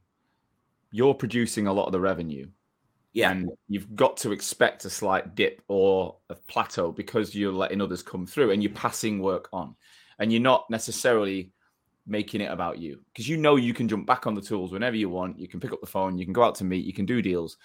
[0.92, 2.48] you're producing a lot of the revenue
[3.14, 7.82] yeah and you've got to expect a slight dip or a plateau because you're letting
[7.82, 9.76] others come through and you're passing work on
[10.20, 11.52] and you're not necessarily
[12.10, 14.96] making it about you because you know you can jump back on the tools whenever
[14.96, 16.94] you want you can pick up the phone you can go out to meet you
[16.94, 17.58] can do deals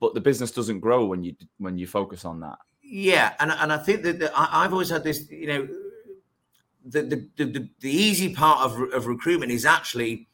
[0.00, 2.58] but the business doesn't grow when you when you focus on that.
[2.82, 5.68] Yeah, and and I think that, that I, have always had this, you know,
[6.84, 10.26] the the, the the easy part of of recruitment is actually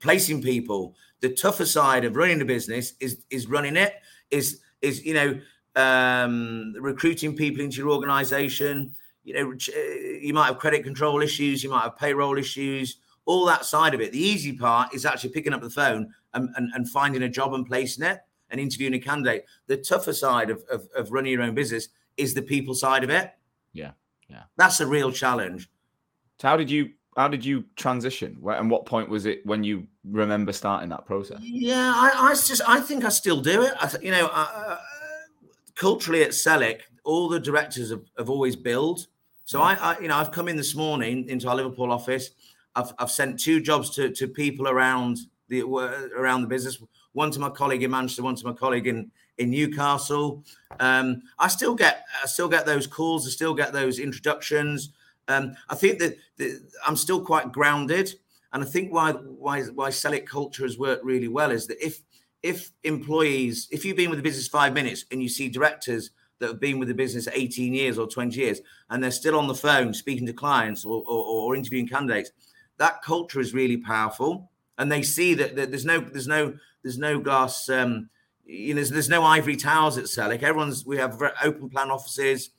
[0.00, 0.96] placing people.
[1.20, 3.94] The tougher side of running the business is is running it.
[4.30, 5.40] Is is you know
[5.76, 8.92] um, recruiting people into your organization.
[9.26, 9.52] You know,
[10.22, 14.00] you might have credit control issues, you might have payroll issues, all that side of
[14.00, 14.12] it.
[14.12, 17.52] The easy part is actually picking up the phone and, and, and finding a job
[17.52, 19.44] and placing it and interviewing a candidate.
[19.66, 23.10] The tougher side of, of, of running your own business is the people side of
[23.10, 23.32] it.
[23.72, 23.90] Yeah.
[24.28, 24.44] Yeah.
[24.56, 25.68] That's a real challenge.
[26.38, 28.36] So how did you how did you transition?
[28.40, 31.40] Where, and what point was it when you remember starting that process?
[31.40, 33.72] Yeah, I, I just I think I still do it.
[33.80, 34.76] I, you know, uh,
[35.74, 39.06] culturally at Sellick, all the directors have, have always billed.
[39.46, 42.30] So I, I, you know, I've come in this morning into our Liverpool office.
[42.74, 46.82] I've, I've sent two jobs to, to people around the around the business
[47.12, 50.44] one to my colleague in Manchester, one to my colleague in in Newcastle.
[50.80, 53.24] Um, I still get I still get those calls.
[53.24, 54.90] I still get those introductions.
[55.28, 58.14] Um, I think that, that, I'm still quite grounded,
[58.52, 62.00] and I think why why why Sellick culture has worked really well is that if
[62.42, 66.48] if employees, if you've been with the business five minutes and you see directors that
[66.48, 69.54] have been with the business 18 years or 20 years and they're still on the
[69.54, 72.30] phone speaking to clients or, or, or interviewing candidates,
[72.78, 74.50] that culture is really powerful.
[74.78, 77.68] And they see that, that there's no there's no there's no glass.
[77.68, 78.10] Um,
[78.44, 80.42] you know, there's, there's no ivory towers at Sellick.
[80.42, 82.50] Everyone's we have open plan offices.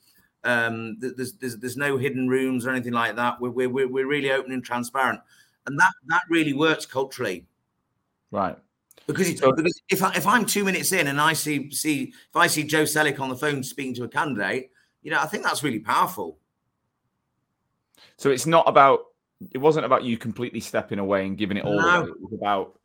[0.44, 3.40] Um, there's, there's there's no hidden rooms or anything like that.
[3.40, 5.20] We're we're we're really open and transparent,
[5.66, 7.46] and that that really works culturally.
[8.30, 8.58] Right.
[9.08, 12.36] Because, so, because if I, if I'm two minutes in and I see see if
[12.36, 14.70] I see Jo Sellick on the phone speaking to a candidate,
[15.02, 16.38] you know, I think that's really powerful.
[18.18, 19.06] So it's not about
[19.50, 21.80] it wasn't about you completely stepping away and giving it all.
[21.80, 22.04] No.
[22.04, 22.78] It was about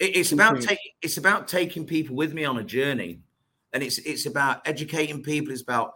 [0.00, 3.20] it's about taking it's about taking people with me on a journey,
[3.74, 5.52] and it's it's about educating people.
[5.52, 5.92] It's about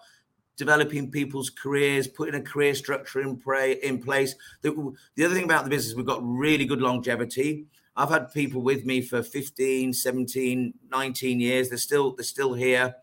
[0.59, 4.35] developing people's careers, putting a career structure in, pray, in place.
[4.61, 7.64] The, the other thing about the business, we've got really good longevity.
[8.00, 11.68] I've had people with me for 15, 17, 19 years.
[11.68, 12.94] They're still they're still here.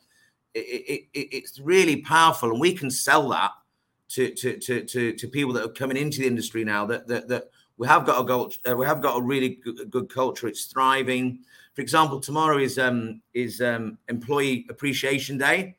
[0.56, 3.52] It, it, it, it's really powerful, and we can sell that
[4.10, 6.88] to, to to to to people that are coming into the industry now.
[6.88, 9.92] That that that we have got a goal, uh, we have got a really good,
[9.92, 10.48] good, culture.
[10.48, 11.42] It's thriving.
[11.76, 15.76] For example, tomorrow is um, is um, Employee Appreciation Day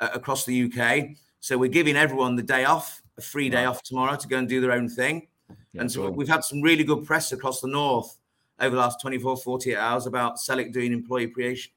[0.00, 1.10] uh, across the UK.
[1.38, 4.48] So we're giving everyone the day off, a free day off tomorrow to go and
[4.48, 5.28] do their own thing.
[5.72, 6.10] Yeah, and so cool.
[6.10, 8.18] we've had some really good press across the north
[8.60, 11.72] over the last 24, 48 hours about Selic doing employee appreciation,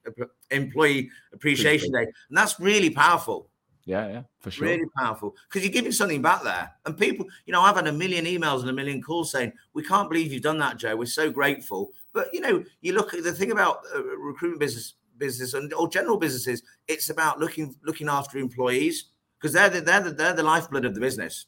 [0.50, 2.04] employee appreciation day.
[2.30, 3.48] And that's really powerful.
[3.86, 4.68] Yeah, yeah, for sure.
[4.68, 6.72] Really powerful because you're giving something back there.
[6.86, 9.84] And people, you know, I've had a million emails and a million calls saying, "We
[9.84, 10.96] can't believe you've done that, Jo.
[10.96, 14.94] We're so grateful." But you know, you look at the thing about uh, recruitment business,
[15.18, 16.62] business, and or general businesses.
[16.88, 19.06] It's about looking looking after employees
[19.40, 21.48] because they're the, they're the, they're the lifeblood of the business.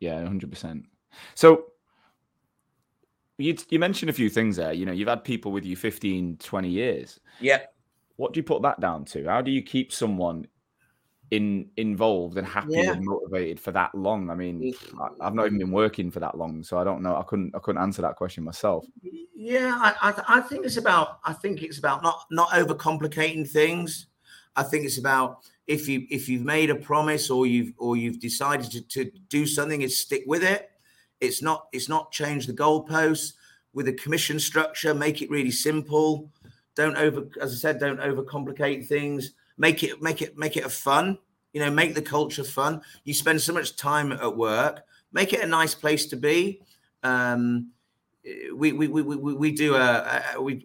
[0.00, 0.84] Yeah, hundred percent.
[1.34, 1.64] So
[3.38, 4.72] you you mentioned a few things there.
[4.72, 7.20] You know, you've had people with you 15, 20 years.
[7.40, 7.62] Yeah.
[8.16, 9.24] What do you put that down to?
[9.24, 10.46] How do you keep someone
[11.30, 12.92] in involved and happy yeah.
[12.92, 14.30] and motivated for that long?
[14.30, 17.16] I mean, I, have not even been working for that long, so I don't know.
[17.16, 18.84] I couldn't I couldn't answer that question myself.
[19.34, 24.06] Yeah, I, I, I think it's about I think it's about not not overcomplicating things.
[24.54, 28.20] I think it's about if you if you've made a promise or you've or you've
[28.20, 30.70] decided to, to do something, is stick with it.
[31.26, 33.34] It's not it's not change the goalposts
[33.72, 34.94] with a commission structure.
[34.94, 36.30] Make it really simple.
[36.74, 39.32] Don't over, as I said, don't overcomplicate things.
[39.58, 41.18] Make it make it make it a fun.
[41.52, 42.80] You know, make the culture fun.
[43.04, 44.82] You spend so much time at work.
[45.12, 46.60] Make it a nice place to be.
[47.04, 47.70] Um,
[48.54, 50.64] we, we, we, we, we do a, a, we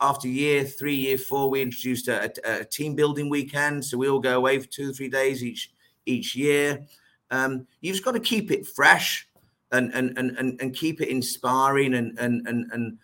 [0.00, 3.84] after year three, year four, we introduced a, a, team building weekend.
[3.84, 5.72] So we all go away for two three days each
[6.06, 6.86] each year.
[7.30, 9.28] Um, you've just got to keep it fresh
[9.72, 12.98] and and and and, and keep it inspiring and and and and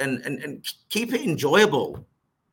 [0.00, 2.04] and, and, and keep it enjoyable.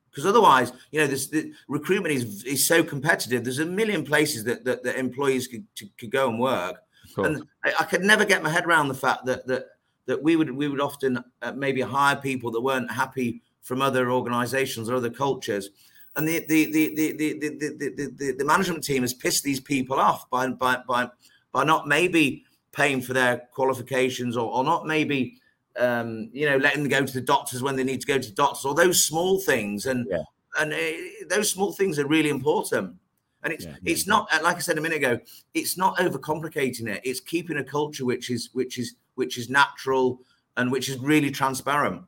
[0.09, 3.43] Because otherwise you know this the recruitment is is so competitive.
[3.43, 6.77] There's a million places that that, that employees could, to, could go and work.
[7.17, 9.65] And I, I, could never get my head around the fact that that
[10.05, 14.11] that we would we would often uh, maybe hire people that weren't happy from other
[14.11, 15.69] organizations or other cultures.
[16.15, 19.59] And the the the the the the, the, the, the management team has pissed these
[19.59, 21.09] people off by by by
[21.51, 25.41] by not maybe paying for their qualifications or, or not maybe
[25.79, 28.29] um, you know letting them go to the doctors when they need to go to
[28.29, 29.85] the doctors or those small things.
[29.85, 30.23] And yeah.
[30.59, 32.95] and uh, those small things are really important.
[33.43, 34.13] And it's yeah, it's yeah.
[34.13, 35.19] not like i said a minute ago
[35.53, 37.01] it's not overcomplicating it.
[37.03, 40.21] It's keeping a culture which is which is which is natural
[40.57, 42.03] and which is really transparent.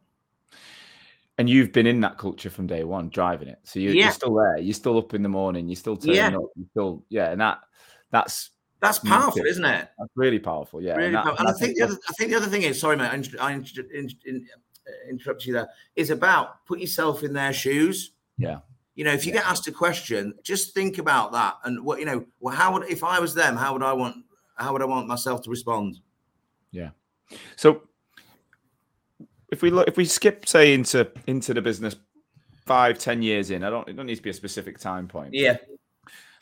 [1.39, 3.57] And you've been in that culture from day one driving it.
[3.63, 4.03] So you're, yeah.
[4.03, 4.59] you're still there.
[4.59, 5.67] You're still up in the morning.
[5.67, 6.43] You're still turning up.
[6.55, 7.59] You're still yeah and that
[8.11, 8.51] that's
[8.83, 9.89] that's powerful, isn't it?
[9.97, 10.81] That's really powerful.
[10.81, 10.95] Yeah.
[10.95, 12.97] Really and, that, and I think the other, I think the other thing is, sorry,
[12.97, 14.47] mate, I, I in, in, uh, in,
[15.09, 15.69] interrupt you there.
[15.95, 18.11] Is about put yourself in their shoes.
[18.37, 18.59] Yeah.
[18.95, 19.39] You know, if you yeah.
[19.39, 22.25] get asked a question, just think about that and what you know.
[22.41, 23.55] Well, how would if I was them?
[23.55, 24.17] How would I want?
[24.55, 25.99] How would I want myself to respond?
[26.71, 26.89] Yeah.
[27.55, 27.83] So
[29.49, 31.95] if we look, if we skip, say, into into the business
[32.65, 33.87] five, ten years in, I don't.
[33.87, 35.33] It don't need to be a specific time point.
[35.33, 35.57] Yeah.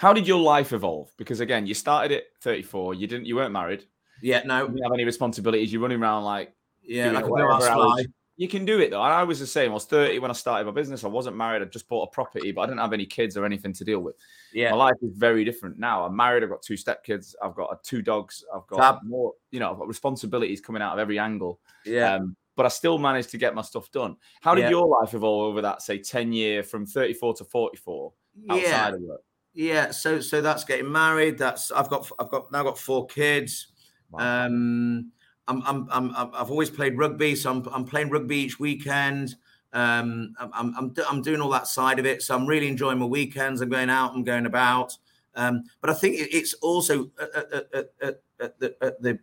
[0.01, 1.13] How did your life evolve?
[1.15, 2.95] Because again, you started at 34.
[2.95, 3.27] You didn't.
[3.27, 3.83] You weren't married.
[4.19, 4.61] Yeah, no.
[4.61, 5.71] You didn't have any responsibilities.
[5.71, 8.99] You're running around like yeah, like a You can do it though.
[8.99, 9.69] I was the same.
[9.69, 11.03] I was 30 when I started my business.
[11.03, 11.61] I wasn't married.
[11.61, 13.99] I just bought a property, but I didn't have any kids or anything to deal
[13.99, 14.15] with.
[14.51, 16.03] Yeah, my life is very different now.
[16.03, 16.41] I'm married.
[16.41, 17.35] I've got two stepkids.
[17.39, 18.43] I've got two dogs.
[18.51, 19.03] I've got Fab.
[19.03, 19.33] more.
[19.51, 21.59] You know, I've got responsibilities coming out of every angle.
[21.85, 22.15] Yeah.
[22.15, 24.17] Um, but I still managed to get my stuff done.
[24.41, 24.71] How did yeah.
[24.71, 28.13] your life evolve over that, say, 10 year from 34 to 44
[28.49, 28.89] outside yeah.
[28.89, 29.21] of work?
[29.53, 31.37] Yeah, so so that's getting married.
[31.37, 33.67] That's I've got I've got now got four kids.
[34.09, 34.45] Wow.
[34.45, 35.11] Um,
[35.47, 39.35] I'm, I'm I'm I've always played rugby, so I'm I'm playing rugby each weekend.
[39.73, 43.05] Um, I'm I'm I'm doing all that side of it, so I'm really enjoying my
[43.05, 43.61] weekends.
[43.61, 44.97] I'm going out, I'm going about.
[45.35, 49.19] Um, but I think it's also at, at, at, at, the at the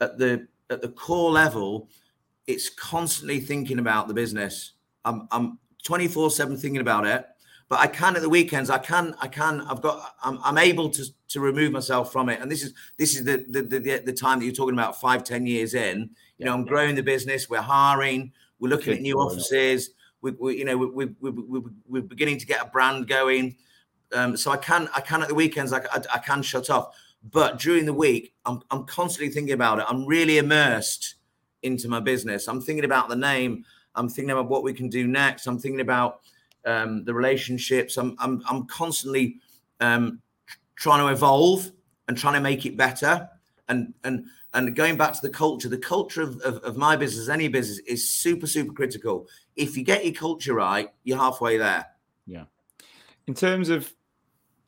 [0.00, 1.88] at the at the core level,
[2.48, 4.72] it's constantly thinking about the business.
[5.04, 7.26] I'm I'm 24 seven thinking about it
[7.68, 8.70] but I can at the weekends.
[8.70, 9.60] I can, I can.
[9.62, 10.14] I've got.
[10.22, 12.40] I'm, I'm able to to remove myself from it.
[12.40, 15.00] And this is this is the the the, the time that you're talking about.
[15.00, 16.68] Five, ten years in, you yeah, know, I'm yeah.
[16.68, 17.50] growing the business.
[17.50, 18.32] We're hiring.
[18.58, 19.90] We're looking at new offices.
[20.22, 23.56] We, we, you know, we, we, we, we're beginning to get a brand going.
[24.12, 26.96] Um, so I can, I can at the weekends, I, I, I can shut off.
[27.30, 29.84] But during the week, I'm, I'm constantly thinking about it.
[29.88, 31.16] I'm really immersed
[31.62, 32.48] into my business.
[32.48, 33.64] I'm thinking about the name.
[33.94, 35.46] I'm thinking about what we can do next.
[35.46, 36.20] I'm thinking about
[36.66, 37.96] um, the relationships.
[37.96, 39.38] I'm I'm I'm constantly
[39.80, 40.20] um,
[40.74, 41.70] trying to evolve
[42.08, 43.28] and trying to make it better.
[43.68, 47.28] And and and going back to the culture, the culture of, of, of my business,
[47.28, 49.28] any business, is super super critical.
[49.54, 51.86] If you get your culture right, you're halfway there.
[52.26, 52.44] Yeah.
[53.26, 53.92] In terms of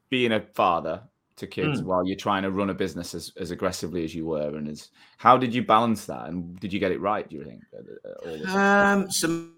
[0.09, 1.03] being a father
[1.37, 1.85] to kids mm.
[1.85, 4.89] while you're trying to run a business as, as aggressively as you were and as
[5.19, 9.09] how did you balance that and did you get it right do you think um
[9.11, 9.55] some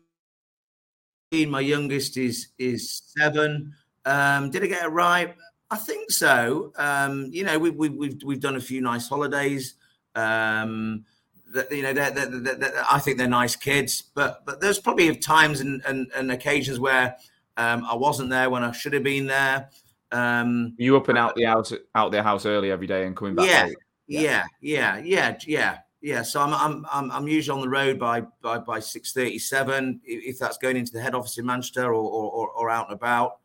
[1.32, 3.72] my youngest is is seven.
[4.04, 5.36] Um, did I get it right?
[5.70, 6.72] I think so.
[6.76, 9.74] Um, you know, we've we've we've we've done a few nice holidays.
[10.16, 11.04] Um,
[11.52, 15.14] that you know, they're, they're, they're, I think they're nice kids, but but there's probably
[15.16, 17.16] times and, and, and occasions where
[17.56, 19.70] um, I wasn't there when I should have been there.
[20.12, 23.36] Um, you up and out the house, out the house early every day and coming
[23.36, 23.46] back.
[23.46, 23.68] Yeah,
[24.08, 26.22] yeah, yeah, yeah, yeah, yeah.
[26.22, 30.00] So I'm I'm I'm, I'm usually on the road by by by six thirty seven
[30.04, 33.38] if that's going into the head office in Manchester or or, or out and about.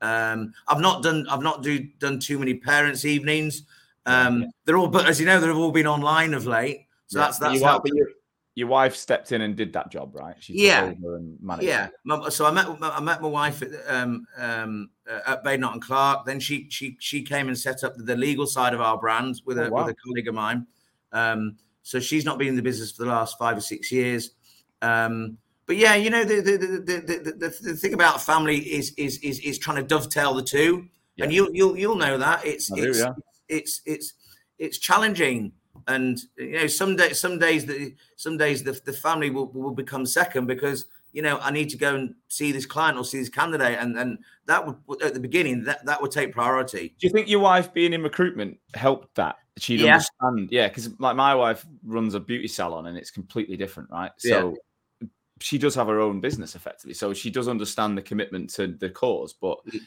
[0.00, 3.62] Um, I've not done I've not do done too many parents' evenings.
[4.04, 6.86] Um, they're all, but as you know, they've all been online of late.
[7.06, 7.26] So Yeah.
[7.26, 7.84] that's that's your, helped.
[7.84, 8.08] but your,
[8.56, 10.34] your wife stepped in and did that job, right?
[10.40, 10.92] She Yeah.
[11.60, 11.88] Yeah.
[12.04, 12.32] it.
[12.32, 16.26] So I met I met my wife at um, um, uh, at Badenoch and Clark.
[16.26, 19.58] Then she she she came and set up the legal side of our brand with
[19.58, 19.84] a Oh, wow.
[19.86, 20.66] with a colleague of mine.
[21.12, 24.30] Um, so she's not been in the business for the last five or six years.
[24.80, 28.92] Um, but yeah, you know the the, the, the, the, the, thing about family is
[28.96, 30.88] is is is trying to dovetail the two,
[31.20, 33.12] and you'll you'll you'll know that it's do, it's, yeah.
[33.48, 34.14] it's it's
[34.58, 35.52] it's challenging
[35.88, 39.72] and you know some days some days the some days the, the family will, will
[39.72, 43.18] become second because you know i need to go and see this client or see
[43.18, 47.06] this candidate and and that would at the beginning that that would take priority Do
[47.06, 49.36] you think your wife being in recruitment helped that?
[49.58, 49.94] She'd Yeah.
[49.94, 54.10] understand, yeah, because like my wife runs a beauty salon and it's completely different, right?
[54.18, 54.56] So
[55.40, 58.88] she does have her own business effectively, so she does understand the commitment to the
[58.90, 59.80] cause, but Mm.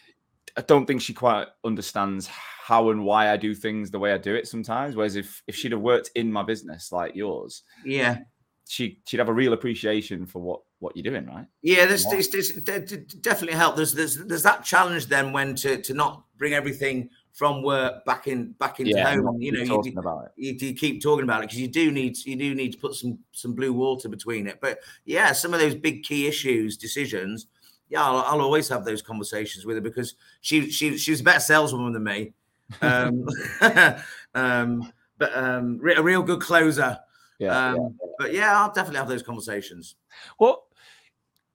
[0.58, 4.18] I don't think she quite understands how and why I do things the way I
[4.18, 4.96] do it sometimes.
[4.96, 8.20] Whereas if if she'd have worked in my business like yours, yeah
[8.68, 11.48] she she'd have a real appreciation for what what you're doing, right?
[11.62, 15.56] yeah there's, there's, there's de- de- definitely help there's, there's there's that challenge then when
[15.56, 19.60] to to not bring everything from work back in back into Yeah, home you know
[19.62, 20.32] you, talking about it.
[20.38, 22.96] you, you keep talking about it because you do need you do need to put
[22.96, 24.60] some some blue water between it.
[24.62, 27.48] But yeah, some of those big key issues, decisions,
[27.90, 31.24] yeah, I'll, I'll always have those conversations with her because she she she was a
[31.26, 32.34] better saleswoman than me,
[32.82, 33.28] um,
[34.34, 36.98] um, but um, re- a real good closer.
[37.38, 38.08] Yeah, um, yeah.
[38.18, 39.96] But yeah, I'll definitely have those conversations.
[40.38, 40.64] What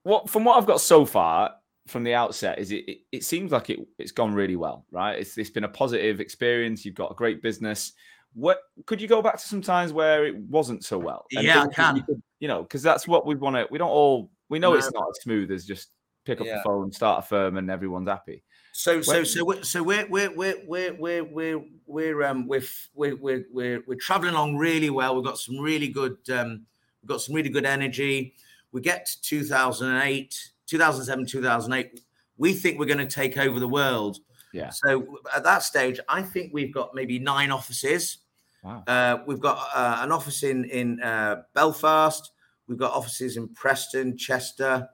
[0.03, 1.55] what from what I've got so far
[1.87, 5.17] from the outset is it it, it seems like it it's gone really well, right?
[5.19, 6.85] It's it's been a positive experience.
[6.85, 7.93] You've got a great business.
[8.33, 11.25] What could you go back to some times where it wasn't so well?
[11.31, 11.97] Yeah, I can.
[11.97, 13.67] You, could- you know, because that's what we want to.
[13.69, 14.31] We don't all.
[14.49, 15.89] We know it's not as smooth as just
[16.25, 16.57] pick up Yeah.
[16.57, 18.43] the phone, start a firm, and everyone's happy.
[18.73, 22.63] So so so we're so we're we're we're we're we're we're we're um we're
[22.95, 25.15] we're we're we're, we're traveling along really well.
[25.15, 26.65] We've got some really good um
[27.01, 28.33] we've got some really good energy.
[28.71, 32.01] We get to 2008, 2007, 2008.
[32.37, 34.19] We think we're going to take over the world.
[34.53, 34.69] Yeah.
[34.69, 38.19] So at that stage, I think we've got maybe nine offices.
[38.63, 38.83] Wow.
[38.87, 42.31] Uh, we've got uh, an office in in uh, Belfast.
[42.67, 44.87] We've got offices in Preston, Chester,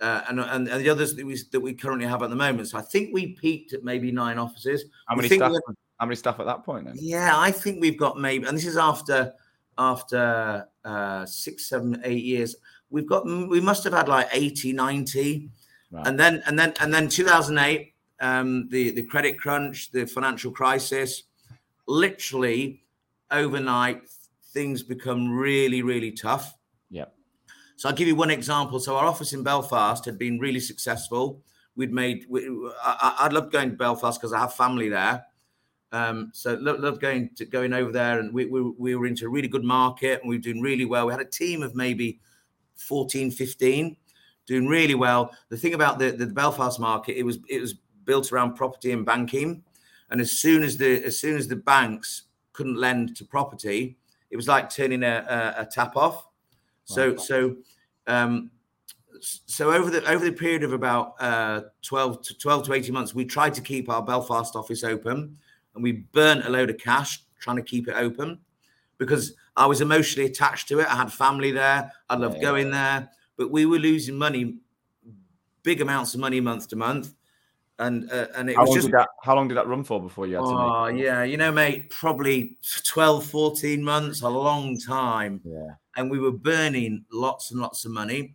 [0.00, 2.68] uh, and, and and the others that we that we currently have at the moment.
[2.68, 4.84] So I think we peaked at maybe nine offices.
[5.08, 5.52] How many staff?
[6.00, 6.96] How many staff at that point then?
[6.98, 9.32] Yeah, I think we've got maybe, and this is after
[9.78, 12.56] after uh, six, seven, eight years.
[12.90, 15.48] We've got we must have had like 80, 90.
[15.90, 16.06] Right.
[16.06, 21.24] and then and then and then 2008, um, the the credit crunch, the financial crisis,
[21.86, 22.82] literally
[23.30, 24.02] overnight
[24.52, 26.54] things become really really tough.
[26.90, 27.06] yeah
[27.76, 28.78] So I'll give you one example.
[28.80, 31.42] So our office in Belfast had been really successful.
[31.76, 32.26] We'd made.
[32.28, 32.46] We,
[32.82, 35.24] I, I- I'd love going to Belfast because I have family there.
[35.90, 39.26] Um, so love, love going to going over there, and we, we we were into
[39.26, 41.06] a really good market, and we were doing really well.
[41.06, 42.20] We had a team of maybe
[42.76, 43.96] 14, 15,
[44.46, 45.32] doing really well.
[45.48, 49.04] The thing about the, the Belfast market, it was it was built around property and
[49.04, 49.62] banking,
[50.10, 52.22] and as soon as the as soon as the banks
[52.52, 53.96] couldn't lend to property,
[54.30, 56.26] it was like turning a, a, a tap off.
[56.84, 57.20] So Right.
[57.20, 57.56] so
[58.06, 58.50] um,
[59.20, 63.14] so over the over the period of about uh, 12 to 12 to 18 months,
[63.14, 65.38] we tried to keep our Belfast office open,
[65.74, 68.38] and we burnt a load of cash trying to keep it open
[68.98, 70.86] because I was emotionally attached to it.
[70.88, 71.92] I had family there.
[72.08, 72.42] I loved Yeah.
[72.42, 74.56] going there, but we were losing money,
[75.62, 77.14] big amounts of money month to month,
[77.78, 79.08] and uh, and it How was just that?
[79.22, 81.90] How long did that run for before you had to oh yeah, you know, mate,
[81.90, 85.74] probably 12, 14 months, a long time Yeah.
[85.96, 88.34] and we were burning lots and lots of money.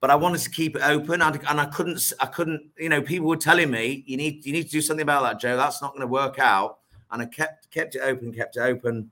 [0.00, 2.12] But I wanted to keep it open, and, and I couldn't.
[2.20, 2.70] I couldn't.
[2.78, 5.40] You know, people were telling me, "You need, you need to do something about that,
[5.40, 5.56] Jo.
[5.56, 6.78] That's not going to work out."
[7.10, 9.10] And I kept kept it open, kept it open.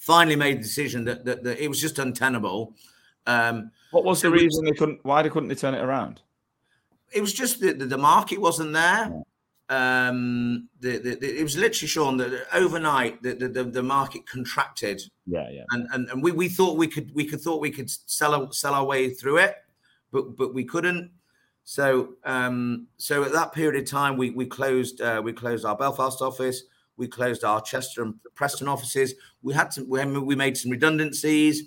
[0.00, 2.74] Finally, made the decision that that, that it was just untenable.
[3.26, 5.04] Um, What was the reason they couldn't?
[5.04, 6.20] Why they couldn't they turn it around?
[7.12, 9.12] it was just that the, the market wasn't there.
[9.68, 15.48] Um, the, the, it was literally Sean that overnight the, the, the, market contracted Yeah,
[15.48, 15.62] yeah.
[15.70, 18.52] and and, and we, we thought we could we could thought we could sell our-
[18.52, 19.56] sell our way through it,
[20.10, 21.12] but but we couldn't.
[21.64, 25.76] So um, so at that period of time, we we closed uh, we closed our
[25.76, 26.64] Belfast office,
[27.00, 29.14] we closed our Chester and Preston offices.
[29.42, 31.62] We had to we, made some redundancies.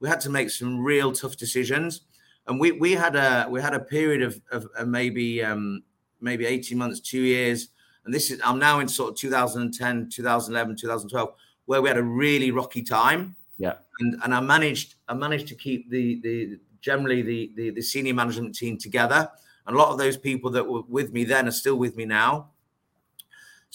[0.00, 2.02] We had to make some real tough decisions,
[2.46, 5.82] and we we had a we had a period of of, of maybe um,
[6.22, 7.68] maybe eighteen months, two years
[8.06, 11.28] and this is I'm now in sort of 2010, 2011, 2012,
[11.66, 13.36] where we had a really rocky time.
[13.58, 13.74] Yeah.
[14.00, 18.14] And and I managed I managed to keep the the generally the the, the senior
[18.14, 19.28] management team together.
[19.66, 22.04] And a lot of those people that were with me then are still with me
[22.04, 22.50] now.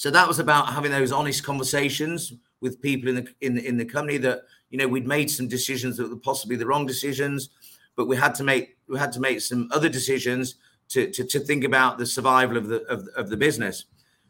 [0.01, 3.85] So that was about having those honest conversations with people in the in in the
[3.85, 7.49] company that you know we'd made some decisions that were possibly the wrong decisions,
[7.95, 10.55] but we had to make we had to make some other decisions
[10.89, 13.85] to to, to think about the survival of the of, of the business.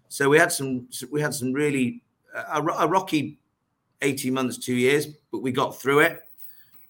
[0.09, 2.03] So we had some we had some really
[2.35, 3.39] a, a rocky
[4.01, 6.19] 18 months, two years, but we got through it.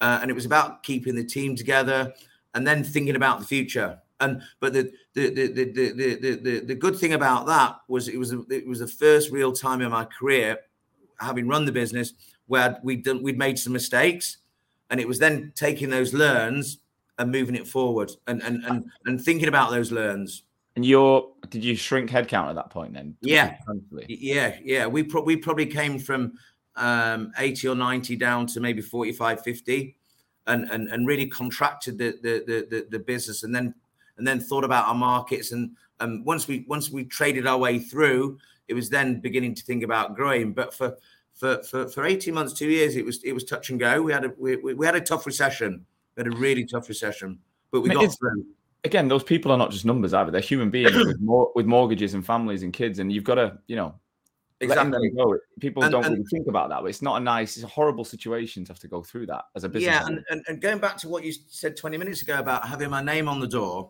[0.01, 2.11] Uh, and it was about keeping the team together
[2.55, 3.99] and then thinking about the future.
[4.21, 8.07] And but the the the the the the, the, the good thing about that was
[8.07, 10.57] it was it was the first real time in my career,
[11.19, 12.13] having run the business,
[12.47, 14.37] where we'd done, we'd made some mistakes,
[14.89, 16.77] and it was then taking those learns
[17.17, 20.43] and moving it forward and and and, and thinking about those learns.
[20.77, 23.17] And you're did you shrink headcount at that point then?
[23.19, 23.57] Yeah,
[24.07, 24.87] yeah, yeah.
[24.87, 26.33] We pro- we probably came from
[26.75, 29.95] um, 80 or 90 down to maybe 45, 50
[30.47, 33.73] and, and, and really contracted the, the, the, the business and then,
[34.17, 35.51] and then thought about our markets.
[35.51, 39.63] And um, once we, once we traded our way through, it was then beginning to
[39.63, 40.53] think about growing.
[40.53, 40.97] But for,
[41.33, 44.01] for, for, for 18 months, two years, it was, it was touch and go.
[44.01, 45.85] We had a, we, we had a tough recession.
[46.15, 47.39] We had a really tough recession,
[47.71, 48.45] but we got it's, through
[48.83, 50.31] again, those people are not just numbers either.
[50.31, 53.57] They're human beings with, more, with mortgages and families and kids, and you've got to,
[53.67, 53.95] you know,
[54.59, 55.09] Exactly.
[55.17, 55.39] Go.
[55.59, 57.67] People and, don't and, really think about that, but it's not a nice, it's a
[57.67, 59.91] horrible situation to have to go through that as a business.
[59.91, 62.91] Yeah, and, and, and, going back to what you said 20 minutes ago about having
[62.91, 63.89] my name on the door,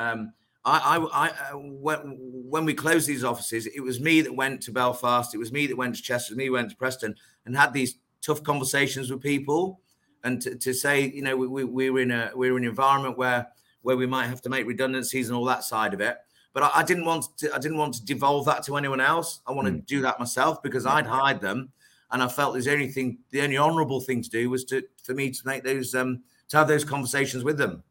[0.00, 0.32] um,
[0.64, 4.62] I, I, I uh, when, when we closed these offices, it was me that went
[4.62, 7.14] to Belfast, it was me that went to Chester, me went to Preston,
[7.46, 9.80] and had these tough conversations with people,
[10.24, 12.64] and to, to say, you know, we, we, we were in a we were in
[12.64, 13.48] an environment where
[13.82, 16.18] where we might have to make redundancies and all that side of it
[16.52, 17.54] but I, I, didn't want to.
[17.54, 19.40] I didn't want to devolve that to anyone else.
[19.46, 19.76] I wanted mm.
[19.78, 21.70] to do that myself because I'd hide them,
[22.10, 25.14] and I felt there's only thing, the only honourable thing to do was to for
[25.14, 27.82] me to make those um to have those conversations with them.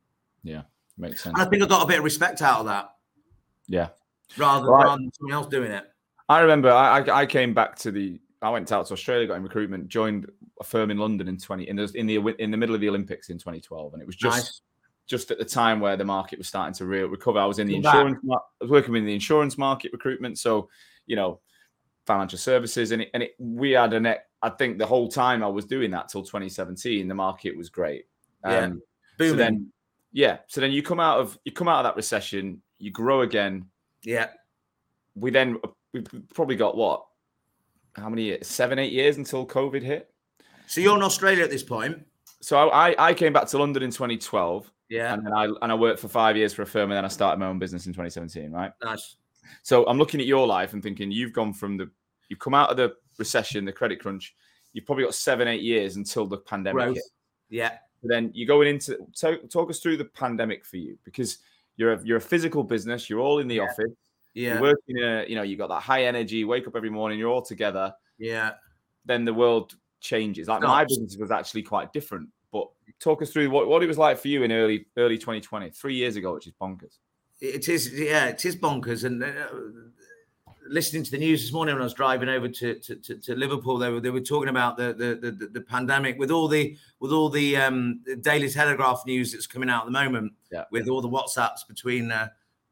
[0.44, 0.64] Yeah,
[1.00, 1.34] makes sense.
[1.38, 2.92] And I think I got a bit of respect out of that.
[3.68, 3.90] Yeah,
[4.38, 4.86] rather, right.
[4.86, 5.86] rather than someone else doing it.
[6.28, 9.44] I remember I, I came back to the I went out to Australia, got in
[9.44, 10.30] recruitment, joined
[10.60, 12.90] a firm in London in twenty in the in the in the middle of the
[12.90, 14.62] Olympics in 2012, and it was just nice
[15.10, 17.40] just at the time where the market was starting to real recover.
[17.40, 20.70] I was in the insurance, I was working in the insurance market recruitment, so
[21.08, 21.40] you know,
[22.06, 24.28] financial services, and it, and it, we had a net.
[24.42, 28.06] I think the whole time I was doing that till 2017, the market was great.
[28.46, 28.82] Yeah, um,
[29.18, 29.72] so then,
[30.12, 33.22] yeah, so then you come out of you come out of that recession, you grow
[33.22, 33.66] again.
[34.04, 34.28] Yeah,
[35.16, 35.58] we then
[35.94, 36.02] we
[36.34, 37.06] probably got what?
[37.94, 38.48] How many years?
[38.48, 40.12] Seven, eight years until COVID hit.
[40.68, 42.06] So you're in Australia at this point.
[42.42, 44.72] So I, I came back to London in 2012.
[44.90, 45.14] Yeah.
[45.14, 47.10] And then I and I worked for five years for a firm, and then I
[47.10, 48.52] started my own business in 2017.
[48.52, 48.72] Right.
[48.84, 49.18] Nice.
[49.64, 51.90] So I'm looking at your life and thinking you've gone from the
[52.30, 54.36] you've come out of the recession, the credit crunch.
[54.74, 56.96] You've probably got seven, eight years until the pandemic.
[56.96, 57.04] Hit.
[57.50, 57.78] Yeah.
[58.04, 61.40] Then you're going into talk, talk us through the pandemic for you because
[61.78, 63.10] you're a, you're a physical business.
[63.10, 63.64] You're all in the yeah.
[63.64, 63.92] office.
[64.34, 64.54] Yeah.
[64.54, 64.98] You're working.
[65.04, 66.46] A, you know, you got that high energy.
[66.46, 67.20] Wake up every morning.
[67.20, 67.94] You're all together.
[68.18, 68.52] Yeah.
[69.06, 70.48] Then the world changes.
[70.48, 72.68] Like my business was actually quite different but
[73.00, 75.96] talk us through what, what it was like for you in early early 2020, three
[75.96, 76.98] years ago, which is bonkers.
[77.42, 79.06] It is, yeah, it is bonkers.
[79.06, 79.28] And uh,
[80.70, 83.36] listening to the news this morning when I was driving over to, to, to, to,
[83.36, 86.78] Liverpool, they were they were talking about the the, the, the pandemic with all the
[87.00, 90.66] with all the um, Daily Telegraph news that's coming out at the moment, yeah.
[90.72, 92.30] with all the WhatsApps between uh,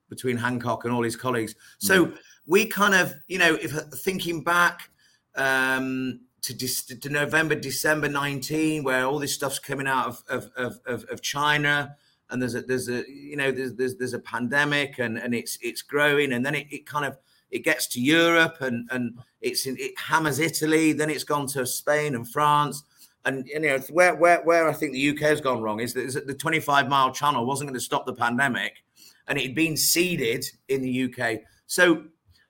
[0.09, 1.55] between Hancock and all his colleagues.
[1.79, 2.17] So mm.
[2.45, 4.89] we kind of, you know, if thinking back.
[5.35, 6.55] Um, to,
[6.99, 11.21] to November, December 19, where all this stuff's coming out of, of, of, of, of
[11.21, 11.97] China
[12.29, 15.57] and there's a, there's a, you know, there's, there's, there's a pandemic and, and it's,
[15.61, 16.33] it's growing.
[16.33, 17.17] And then it, it kind of,
[17.51, 20.93] it gets to Europe and, and it's in, it hammers Italy.
[20.93, 22.83] Then it's gone to Spain and France.
[23.25, 26.05] And, you know, where, where, where I think the UK has gone wrong is that,
[26.05, 28.83] is that the 25 mile channel wasn't going to stop the pandemic
[29.27, 31.41] and it had been seeded in the UK.
[31.65, 32.03] So,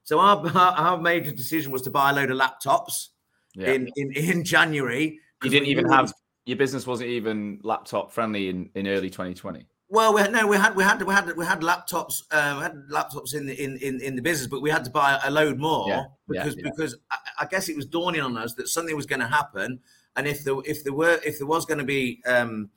[0.03, 3.09] so our, our major decision was to buy a load of laptops
[3.55, 3.71] yeah.
[3.71, 5.19] in, in in January.
[5.43, 6.13] You didn't even have
[6.45, 9.67] your business wasn't even laptop friendly in, in early 2020.
[9.89, 12.73] Well, we had, no, we had we had we had we had laptops um, had
[12.91, 15.57] laptops in the in, in in the business, but we had to buy a load
[15.57, 16.71] more yeah, because yeah, yeah.
[16.75, 19.79] because I, I, guess it was dawning on us that something was going to happen,
[20.17, 22.69] and if there if there were if there was going to be um,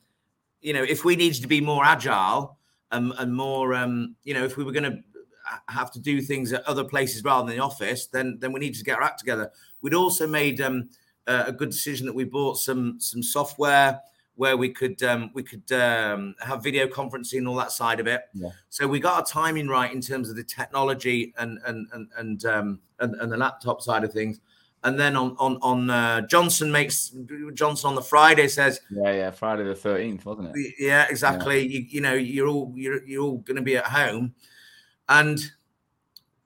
[0.61, 2.57] you know if we needed to be more agile
[2.91, 4.99] and, and more um, you know if we were going to
[5.67, 8.77] have to do things at other places rather than the office, then then we needed
[8.77, 9.51] to get our act together.
[9.81, 10.89] We'd also made um,
[11.27, 13.99] uh, a good decision that we bought some some software
[14.41, 18.07] where we could um, we could um, have video conferencing and all that side of
[18.07, 18.23] it.
[18.33, 18.49] Yeah.
[18.69, 22.45] So we got our timing right in terms of the technology and and and and
[22.45, 24.39] um, and, and the laptop side of things.
[24.83, 27.13] And then on on on uh, Johnson makes
[27.53, 29.29] Johnson on the Friday says, Yeah, yeah.
[29.29, 30.73] Friday the thirteenth, wasn't it?
[30.79, 31.67] yeah, exactly.
[31.67, 34.33] You, you know, you're all you're you're all going to be at home,
[35.07, 35.39] and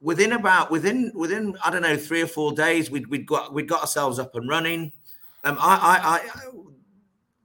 [0.02, 3.68] within about within within I don't know three or four days, we'd we'd got we'd
[3.70, 4.92] got ourselves up and running.
[5.44, 6.50] Um, I I, I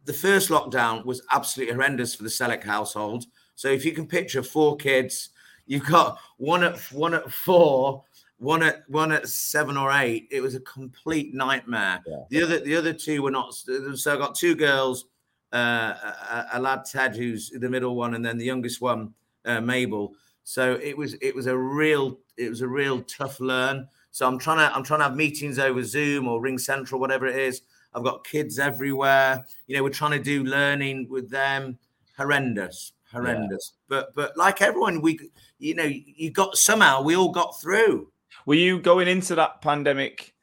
[0.05, 3.25] the first lockdown was absolutely horrendous for the Sellick household.
[3.55, 5.29] So if you can picture four kids,
[5.67, 8.03] you've got one at one at four,
[8.37, 10.27] one at one at seven or eight.
[10.31, 12.01] It was a complete nightmare.
[12.07, 12.23] Yeah.
[12.29, 13.53] The other the other two were not.
[13.53, 15.05] So I got two girls,
[15.53, 15.93] uh,
[16.31, 19.13] a, a lad Ted, who's the middle one, and then the youngest one,
[19.45, 20.13] uh, Mabel.
[20.43, 23.87] So it was it was a real it was a real tough learn.
[24.11, 27.27] So I'm trying to I'm trying to have meetings over Zoom or Ring Central, whatever
[27.27, 27.61] it is.
[27.93, 29.45] I've got kids everywhere.
[29.67, 31.77] You know, we're trying to do learning with them.
[32.17, 33.73] Horrendous, horrendous.
[33.87, 35.19] But but like everyone, we
[35.59, 38.11] you know you got somehow we all got through.
[38.45, 40.33] Were you going into that pandemic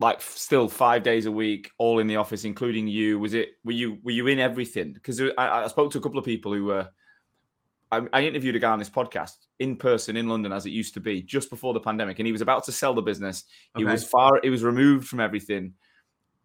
[0.00, 3.18] like still five days a week, all in the office, including you?
[3.18, 4.92] Was it were you were you in everything?
[4.92, 6.88] Because I, I spoke to a couple of people who were.
[7.90, 10.94] I, I interviewed a guy on this podcast in person in London, as it used
[10.94, 13.44] to be, just before the pandemic, and he was about to sell the business.
[13.76, 13.92] He Okay.
[13.92, 14.40] was far.
[14.42, 15.74] He was removed from everything,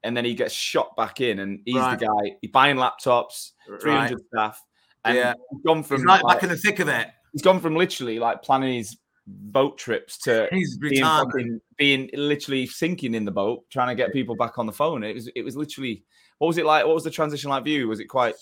[0.07, 1.99] and then he gets shot back in, and he's Right.
[1.99, 2.37] the guy.
[2.41, 3.51] He's buying laptops,
[3.81, 4.15] three Right.
[4.33, 4.59] staff,
[5.05, 5.33] and Yeah.
[5.51, 7.07] he's gone from He's right like- back in the thick of it.
[7.33, 8.97] he's gone from literally like planning his
[9.27, 14.13] boat trips to He's being, fucking, being literally sinking in the boat, trying to get
[14.13, 15.03] people back on the phone.
[15.03, 16.03] It was it was literally
[16.37, 16.85] what was it like?
[16.85, 17.87] What was the transition like for you?
[17.89, 18.35] Was it quite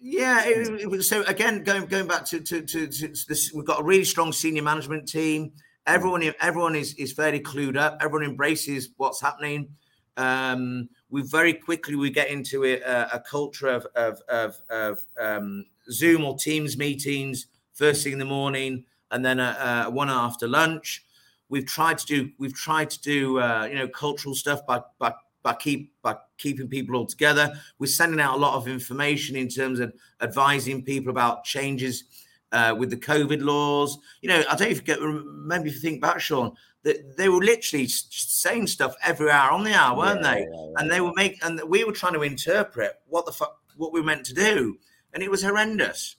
[0.00, 3.64] Yeah, it, it was, so again, going going back to to, to, to this, we've
[3.66, 5.50] got a really strong senior management team.
[5.50, 5.94] Hmm.
[5.94, 7.98] Everyone everyone is is fairly clued up.
[8.00, 9.68] Everyone embraces what's happening.
[10.16, 14.98] Um, we very quickly we get into a, a, a culture of of of, of
[15.20, 20.10] um, Zoom or Teams meetings first thing in the morning, and then a, a one
[20.10, 21.04] after lunch.
[21.48, 25.12] We've tried to do we've tried to do uh, you know cultural stuff by by
[25.42, 27.52] by keep by keeping people all together.
[27.78, 32.04] We're sending out a lot of information in terms of advising people about changes
[32.52, 33.98] uh, with the COVID laws.
[34.22, 36.52] You know, I don't even get remember if you think back, Sean,
[36.84, 40.40] they were literally saying stuff every hour on the hour, weren't Yeah, they?
[40.40, 43.60] yeah, yeah, And they were making, and we were trying to interpret what the fuck
[43.76, 44.78] what we meant to do,
[45.12, 46.16] and it was horrendous.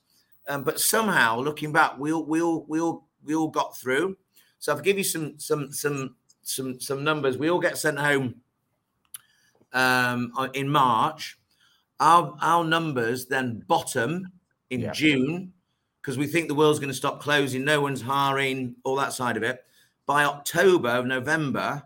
[0.48, 4.16] Um, but somehow, looking back, we all we all we all we all got through.
[4.58, 7.38] So I'll give you some some some some some numbers.
[7.38, 8.42] We all get sent home
[9.72, 11.38] um, in March.
[12.00, 14.32] Our our numbers then bottom
[14.70, 14.92] in.
[14.92, 15.52] June
[16.02, 17.64] because we think the world's going to stop closing.
[17.64, 19.64] No one's hiring, all that side of it.
[20.06, 21.82] By October, November,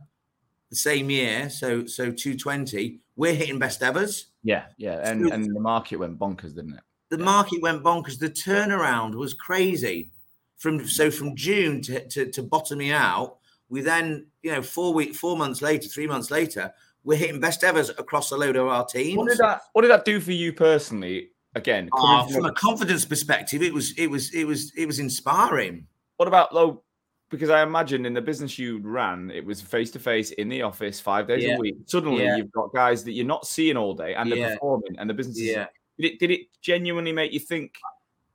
[0.68, 4.26] the same year, so so 220, we're hitting best evers.
[4.42, 5.00] yeah, yeah.
[5.02, 5.32] And Smooth.
[5.32, 6.80] and the market went bonkers, didn't it?
[7.08, 8.18] The market went bonkers.
[8.18, 10.10] The turnaround was crazy.
[10.58, 13.38] From so from June to, to, to bottoming out,
[13.70, 17.64] we then, you know, four week, four months later, three months later, we're hitting best
[17.64, 19.16] evers across a load of our teams.
[19.16, 21.30] What did that what did that do for you personally?
[21.56, 25.86] Again, Ah, from a confidence perspective, it was it was it was it was inspiring.
[26.18, 26.82] what about though?
[27.30, 30.62] Because I imagine in the business you ran, it was face to face in the
[30.62, 31.56] office five days Yeah.
[31.56, 31.76] a week.
[31.86, 32.36] Suddenly, Yeah.
[32.36, 34.54] you've got guys that you're not seeing all day, and they're Yeah.
[34.54, 35.38] performing, and the business.
[35.38, 35.66] is Yeah,
[35.96, 37.76] Did it, did it genuinely make you think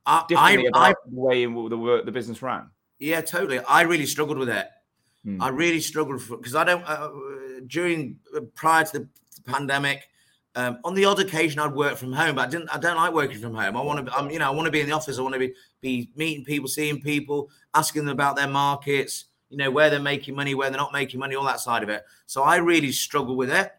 [0.05, 2.69] I, differently I, about I the way in the work the business ran?
[2.99, 3.59] yeah, totally.
[3.59, 4.67] I really struggled with it.
[5.23, 5.41] Hmm.
[5.41, 7.09] I really struggled because I don't uh,
[7.67, 9.09] during uh, prior to the
[9.43, 10.07] pandemic.
[10.57, 12.69] Um, on the odd occasion, I'd work from home, but I didn't.
[12.69, 13.75] I don't like working from home.
[13.75, 14.13] I want to.
[14.15, 15.19] I'm, you know, I want to be in the office.
[15.19, 19.25] I want to be be meeting people, seeing people, asking them about their markets.
[19.49, 21.89] You know, where they're making money, where they're not making money, all that side of
[21.89, 22.03] it.
[22.25, 23.71] So I really struggle with it.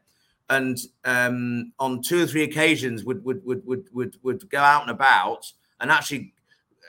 [0.49, 4.83] And um, on two or three occasions, would would would would would would go out
[4.83, 5.51] and about,
[5.81, 6.35] and actually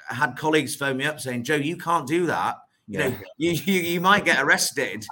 [0.09, 2.57] had colleagues phone me up saying, "Jo, you can't do that.
[2.88, 5.05] You know, you, you you might get arrested.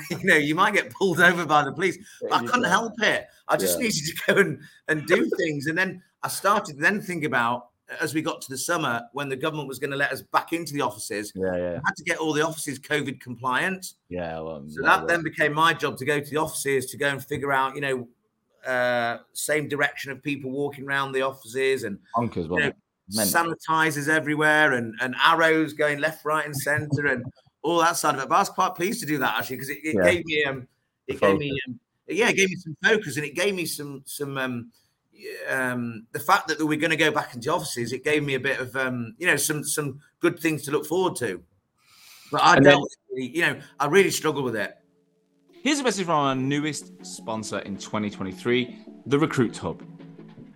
[0.10, 3.26] you know, you might get pulled over by the police." But I couldn't help it.
[3.48, 3.84] I just Yeah.
[3.86, 5.66] needed to go and, and do things.
[5.66, 7.68] And then I started to then think about
[8.00, 10.52] as we got to the summer when the government was going to let us back
[10.52, 13.94] into the offices, Yeah, yeah, I had to get all the offices COVID compliant.
[14.10, 14.38] yeah.
[14.40, 17.08] Well, So well, that then became my job to go to the offices to go
[17.08, 18.08] and figure out, you know,
[18.70, 22.76] uh, same direction of people walking around the offices and bonkers, wasn't it?
[23.10, 27.24] Sanitizers everywhere and, and arrows going left, right, and center and
[27.62, 28.28] all that side of it.
[28.28, 30.10] But I was quite pleased to do that actually because it, it Yeah.
[30.10, 30.68] gave me um
[31.06, 34.02] it gave me um, yeah, it gave me some focus and it gave me some
[34.06, 34.72] some um
[35.48, 38.34] um the fact that we are going to go back into offices, it gave me
[38.34, 41.42] a bit of um you know some some good things to look forward to.
[42.30, 44.76] But I And don't really, you know, I really struggle with it.
[45.62, 49.82] Here's a message from our newest sponsor in 2023, the Recruit Hub.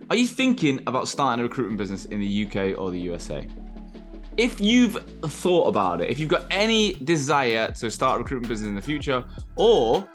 [0.09, 3.47] Are you thinking about starting a recruitment business in the UK or the USA?
[4.35, 8.67] If you've thought about it, if you've got any desire to start a recruitment business
[8.67, 9.23] in the future,
[9.55, 10.07] or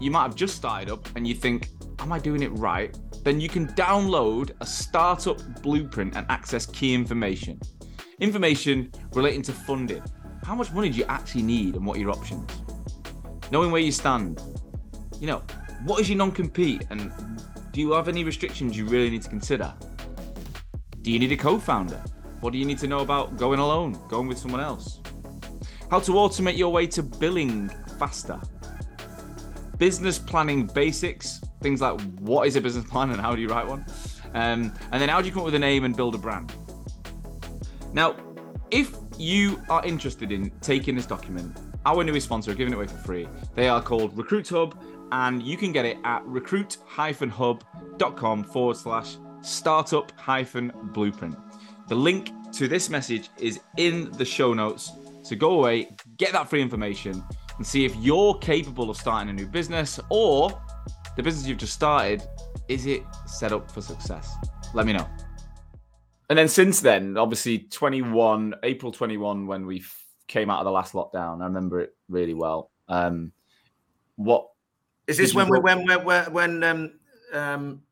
[0.00, 1.68] you might have just started up and you think,
[2.00, 2.96] Am I doing it right?
[3.24, 7.60] Then you can download a startup blueprint and access key information.
[8.20, 10.02] Information relating to funding.
[10.44, 12.50] How much money do you actually need and what are your options?
[13.50, 14.40] Knowing where you stand.
[15.20, 15.42] You know,
[15.84, 17.12] what is your non compete and
[17.72, 19.74] do you have any restrictions you really need to consider?
[21.02, 22.02] Do you need a co founder?
[22.40, 25.00] What do you need to know about going alone, going with someone else?
[25.90, 27.68] How to automate your way to billing
[27.98, 28.40] faster.
[29.78, 33.66] Business planning basics, things like what is a business plan and how do you write
[33.66, 33.84] one?
[34.34, 36.52] Um, and then how do you come up with a name and build a brand?
[37.92, 38.14] Now,
[38.70, 42.86] if you are interested in taking this document, our newest sponsor are giving it away
[42.86, 43.26] for free.
[43.54, 44.78] They are called Recruit Hub,
[45.10, 51.34] and you can get it at recruit-hub.com forward slash startup hyphen blueprint.
[51.88, 54.92] The link to this message is in the show notes.
[55.22, 57.24] So go away, get that free information,
[57.56, 60.50] and see if you're capable of starting a new business or
[61.16, 62.22] the business you've just started,
[62.68, 64.34] is it set up for success?
[64.74, 65.08] Let me know.
[66.30, 69.82] And then since then, obviously 21, April 21, when we
[70.26, 72.70] came out of the last lockdown, I remember it really well.
[72.88, 73.32] Um,
[74.16, 74.48] what
[75.06, 76.92] is this when we when when when um
[77.32, 77.82] um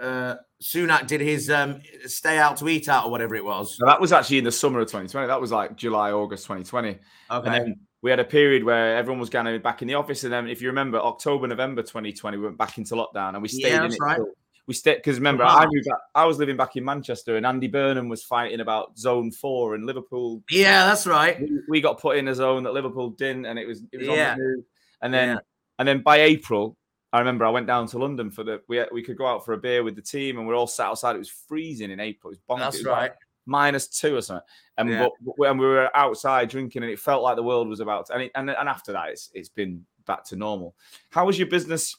[0.00, 3.76] uh Sunak did his um stay out to eat out or whatever it was?
[3.76, 5.26] So that was actually in the summer of 2020.
[5.26, 6.88] That was like July, August 2020.
[6.88, 7.00] Okay.
[7.30, 10.32] And then we had a period where everyone was going back in the office, and
[10.32, 13.68] then if you remember, October, November 2020, we went back into lockdown, and we stayed
[13.68, 13.98] yeah, in it.
[14.00, 14.20] Right.
[14.66, 15.86] we stayed because remember, I moved.
[15.86, 19.74] Back, I was living back in Manchester, and Andy Burnham was fighting about Zone Four
[19.74, 20.42] in Liverpool.
[20.50, 21.40] Yeah, that's right.
[21.40, 24.06] We, we got put in a zone that Liverpool didn't, and it was it was
[24.06, 24.32] yeah.
[24.32, 24.64] on the move.
[25.02, 25.38] And then yeah.
[25.78, 26.76] and then by April,
[27.12, 29.52] I remember I went down to London for the we we could go out for
[29.52, 31.16] a beer with the team, and we're all sat outside.
[31.16, 32.32] It was freezing in April.
[32.32, 32.72] It was bonkers.
[32.72, 33.02] That's right.
[33.02, 34.46] Like minus two or something.
[34.78, 35.08] And yeah.
[35.24, 38.06] but, when we were outside drinking, and it felt like the world was about.
[38.06, 40.74] To, and, it, and and after that, it's it's been back to normal.
[41.10, 41.96] How was your business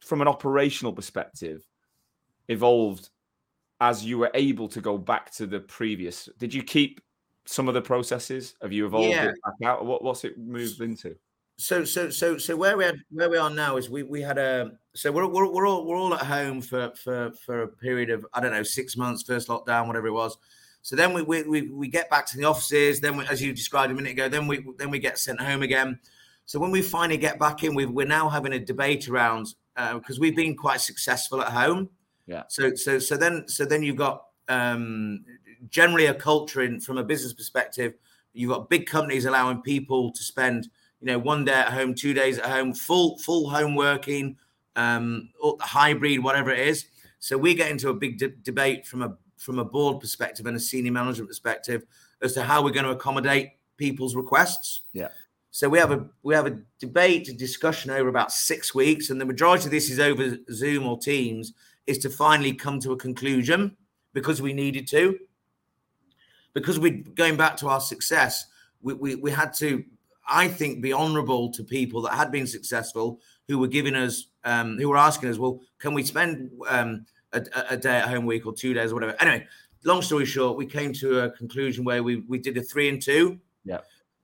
[0.00, 1.66] from an operational perspective
[2.48, 3.08] evolved
[3.80, 6.28] as you were able to go back to the previous?
[6.38, 7.00] Did you keep
[7.46, 8.54] some of the processes?
[8.60, 9.28] Have you evolved yeah.
[9.28, 9.86] it back out?
[9.86, 11.16] What what's it moved into?
[11.56, 14.38] So so so so where we had where we are now is we we had
[14.38, 18.10] a so we're we're, we're all we're all at home for for for a period
[18.10, 20.36] of I don't know six months first lockdown whatever it was.
[20.82, 23.00] So then we we we, get back to the offices.
[23.00, 25.62] Then we, as you described a minute ago, then we then we get sent home
[25.62, 25.98] again.
[26.44, 30.18] So when we finally get back in, we we're now having a debate around because
[30.18, 31.88] uh, we've been quite successful at home.
[32.26, 32.42] Yeah.
[32.48, 35.24] So so so then so then you've got um,
[35.70, 37.94] generally a culture in from a business perspective.
[38.34, 40.68] You've got big companies allowing people to spend
[41.04, 44.38] you know, one day at home, two days at home, full full home working,
[44.74, 46.86] um, or the hybrid, whatever it is.
[47.18, 50.56] So we get into a big de- debate from a from a board perspective and
[50.56, 51.84] a senior management perspective
[52.22, 54.80] as to how we're going to accommodate people's requests.
[54.94, 55.08] Yeah.
[55.50, 59.20] So we have a we have a debate, a discussion over about six weeks, and
[59.20, 61.52] the majority of this is over Zoom or Teams,
[61.86, 63.76] is to finally come to a conclusion
[64.14, 65.18] because we needed to.
[66.54, 68.46] Because we're going back to our success,
[68.80, 69.84] we, we, we had to
[70.28, 74.78] I think, be honourable to people that had been successful who were giving us, um,
[74.78, 78.46] who were asking us, well, can we spend um, a, a, day at home week
[78.46, 79.16] or two days or whatever?
[79.20, 79.46] Anyway,
[79.84, 83.00] long story short, we came to a conclusion where we we did a three and
[83.00, 83.38] two.
[83.64, 83.80] Yeah.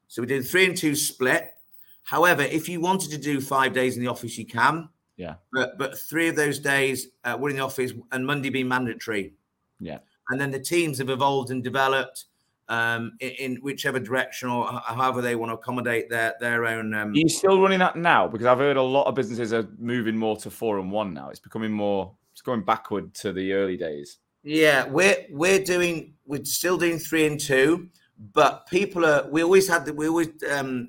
[0.09, 1.55] So we did a three and two split.
[2.03, 4.89] However, if you wanted to do five days in the office, you can.
[5.17, 5.35] Yeah.
[5.53, 9.35] But but three of those days uh, were in the office, and Monday being mandatory.
[9.79, 9.99] Yeah.
[10.31, 12.27] And then the teams have evolved and developed
[12.71, 16.95] um, in, in, whichever direction or however they want to accommodate their their own.
[16.95, 17.11] Um...
[17.11, 18.29] Are you still running that now?
[18.29, 21.29] Because I've heard a lot of businesses are moving more to four and one now.
[21.29, 22.15] It's becoming more.
[22.33, 24.19] It's going backward to the early days.
[24.45, 27.89] Yeah, we're we're doing we're still doing three and two,
[28.33, 29.29] but people are.
[29.29, 30.89] We always had the, we always um,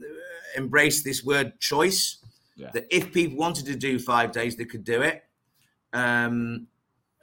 [0.56, 2.18] embrace this word choice.
[2.56, 2.70] Yeah.
[2.74, 5.24] That if people wanted to do five days, they could do it.
[5.94, 6.68] Um,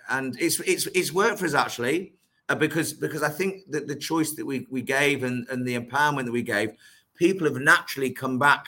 [0.09, 2.18] and it's it's it's worked for us actually
[2.49, 5.79] uh, because because I think that the choice that we we gave and and the
[5.79, 6.73] empowerment that we gave,
[7.15, 8.67] people have naturally come back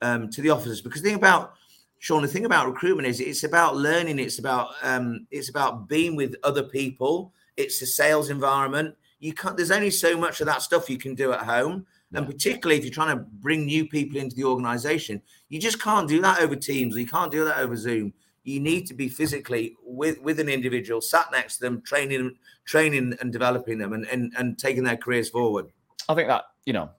[0.00, 1.54] um, to the offices because the thing about
[2.00, 4.18] Sean, the thing about recruitment is it's about learning.
[4.18, 7.32] It's about um, it's about being with other people.
[7.56, 8.96] It's a sales environment.
[9.20, 9.56] You can't.
[9.56, 12.84] There's only so much of that stuff you can do at home, and particularly if
[12.84, 16.56] you're trying to bring new people into the organization, you just can't do that over
[16.56, 16.96] Teams.
[16.96, 18.12] You can't do that over Zoom
[18.44, 22.34] you need to be physically with with an individual sat next to them training
[22.64, 25.66] training and developing them and and, and taking their careers forward
[26.08, 26.90] i think that you know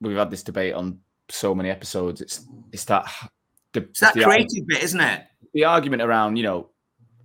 [0.00, 3.06] we've had this debate on so many episodes it's it's that
[3.72, 6.68] the, it's that the creative argument, bit isn't it the argument around you know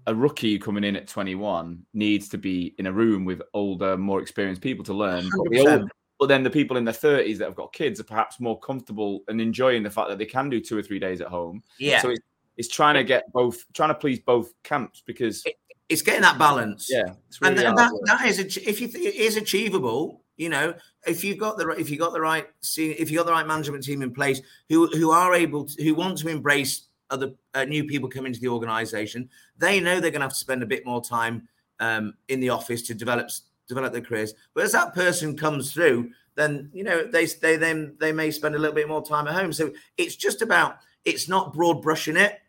[0.07, 4.21] a rookie coming in at 21 needs to be in a room with older, more
[4.21, 5.29] experienced people to learn.
[5.35, 8.05] But, the old, but, then the people in their 30s that have got kids are
[8.05, 11.19] perhaps more comfortable and enjoying the fact that they can do two or three days
[11.19, 11.61] at home.
[11.77, 12.01] Yeah.
[12.01, 12.21] So it's,
[12.57, 15.55] it's trying to get both, trying to please both camps because it,
[15.89, 16.87] it's getting that balance.
[16.89, 20.21] Yeah, really and, and that, that is if you th- it is achievable.
[20.35, 20.75] You know,
[21.07, 22.47] if you've got the if you got the right
[22.77, 25.95] if you got the right management team in place who who are able to who
[25.95, 30.21] want to embrace other uh, new people coming into the organization, they know they're going
[30.21, 31.47] to have to spend a bit more time
[31.79, 33.29] um, in the office to develop
[33.67, 34.33] develop their careers.
[34.53, 38.55] But as that person comes through, then you know they they then they may spend
[38.55, 39.53] a little bit more time at home.
[39.53, 42.39] So it's just about it's not broad brushing it.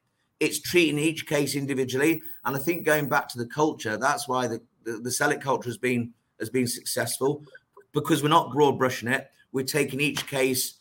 [0.40, 4.46] It's treating each case individually, and I think going back to the culture, that's why
[4.46, 7.44] the the, the Sellick culture has been has been successful
[7.92, 9.30] because we're not broad brushing it.
[9.52, 10.74] We're taking each case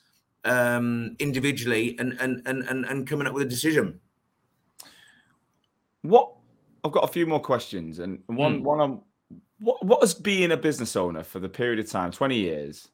[0.46, 4.00] um, individually and, and and and and coming up with a decision.
[6.02, 6.32] What
[6.84, 8.64] I've got a few more questions, and one mm.
[8.64, 9.02] one on
[9.60, 12.90] what what has being a business owner for the period of time, twenty years,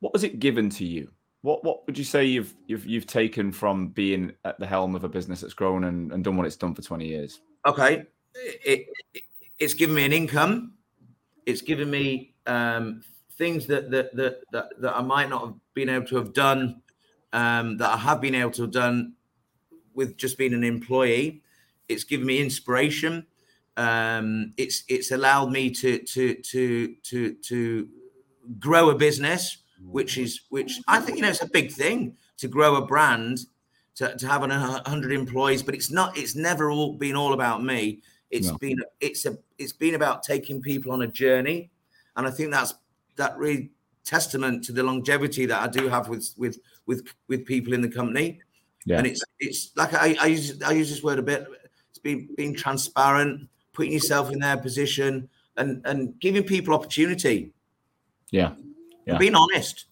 [0.00, 1.10] what has it given to you?
[1.42, 5.04] What what would you say you've you've you've taken from being at the helm of
[5.04, 7.40] a business that's grown and, and done what it's done for twenty years?
[7.66, 9.22] Okay, it, it
[9.58, 10.74] it's given me an income.
[11.46, 15.88] It's given me um, things that that, that that that I might not have been
[15.88, 16.82] able to have done
[17.32, 19.14] um, that I have been able to have done
[19.94, 21.42] with just being an employee.
[21.88, 23.26] It's given me inspiration.
[23.76, 27.88] Um, it's it's allowed me to to to to to
[28.58, 32.48] grow a business, which is which I think you know it's a big thing to
[32.48, 33.40] grow a brand,
[33.96, 35.62] to, to have an hundred employees.
[35.62, 36.16] But it's not.
[36.16, 38.00] It's never all been all about me.
[38.30, 38.58] It's no.
[38.58, 41.70] been it's a it's been about taking people on a journey,
[42.16, 42.74] and I think that's
[43.16, 43.70] that really
[44.04, 47.88] testament to the longevity that I do have with with with with people in the
[47.88, 48.40] company.
[48.86, 48.98] Yeah.
[48.98, 51.46] And it's it's like I, I use I use this word a bit.
[51.90, 57.52] It's being being transparent, putting yourself in their position, and and giving people opportunity.
[58.30, 58.54] Yeah,
[59.12, 59.18] yeah.
[59.18, 59.86] being honest.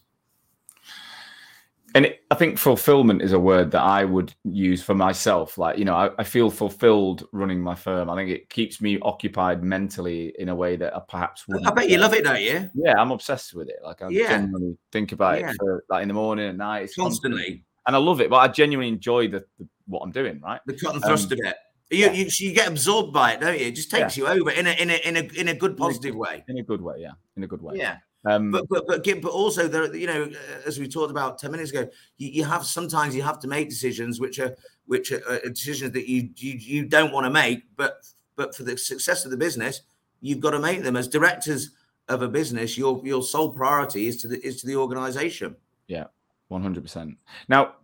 [1.95, 5.57] And it, I think fulfillment is a word that I would use for myself.
[5.57, 8.11] Like, you know, I, I, feel fulfilled running my firm.
[8.11, 11.67] I think it keeps me occupied mentally in a way that I perhaps wouldn't.
[11.67, 12.69] I bet you love it, don't you?
[12.75, 13.77] Yeah, I'm obsessed with it.
[13.83, 14.29] Like, I yeah.
[14.29, 15.51] genuinely think about yeah.
[15.51, 16.85] it for like in the morning, at night.
[16.85, 17.65] It's constantly.
[17.87, 20.61] And I love it, but I genuinely enjoy the, the what I'm doing, right?
[20.67, 21.57] The cut and thrust um, of it.
[21.91, 22.13] You, yeah.
[22.13, 23.67] you, you get absorbed by it, don't you?
[23.67, 26.11] It just takes you over in a in a in a in a good positive
[26.11, 26.45] in a, way.
[26.47, 27.13] In a good way, yeah.
[27.37, 27.77] In a good way.
[27.77, 27.97] Yeah.
[28.29, 30.31] Um, but but but but also there, you know,
[30.67, 33.69] as we talked about ten minutes ago, you, you have sometimes you have to make
[33.69, 34.55] decisions which are
[34.87, 38.03] which are, are decisions that you, you you don't want to make, but
[38.37, 39.83] but for the success of the business,
[40.21, 41.71] you've got to make them as directors
[42.09, 42.77] of a business.
[42.77, 45.57] Your your sole priority is to the is to the organization.
[45.87, 46.05] Yeah,
[46.49, 47.17] one hundred percent.
[47.49, 47.77] Now,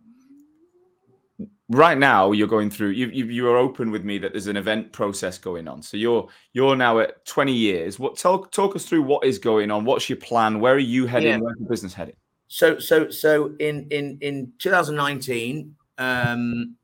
[1.69, 4.57] right now you're going through you, you you are open with me that there's an
[4.57, 8.85] event process going on so you're you're now at 20 years what talk talk us
[8.85, 11.37] through what is going on what's your plan where are you heading yeah.
[11.39, 12.15] where's the business heading
[12.47, 16.75] so so so in in in 2019 um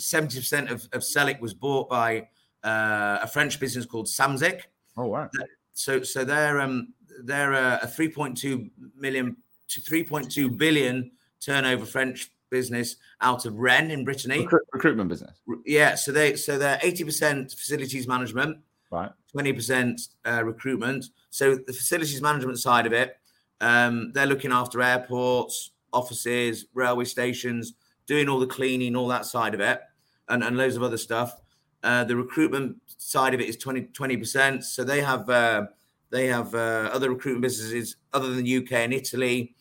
[0.00, 2.28] 70% of, of Sellick was bought by
[2.64, 4.62] uh, a French business called Samsic.
[4.96, 5.30] Oh wow!
[5.72, 9.36] So so they're um they're a, a 3.2 million
[9.68, 11.10] to 3.2 billion
[11.40, 14.44] turnover French business out of Rennes in Brittany.
[14.44, 15.38] Recru- recruitment business.
[15.64, 18.58] Yeah, so they so they're eighty percent facilities management,
[18.90, 19.10] right?
[19.30, 21.06] Twenty percent uh, recruitment.
[21.30, 23.16] So the facilities management side of it,
[23.60, 27.74] um, they're looking after airports, offices, railway stations,
[28.06, 29.80] doing all the cleaning, all that side of it,
[30.28, 31.40] and, and loads of other stuff.
[31.82, 34.64] Uh, the recruitment side of it is 20 percent.
[34.64, 35.66] So they have uh,
[36.10, 39.54] they have uh, other recruitment businesses other than the UK and Italy,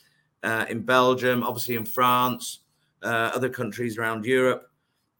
[0.43, 2.59] uh, in Belgium, obviously in France
[3.03, 4.69] uh, other countries around Europe.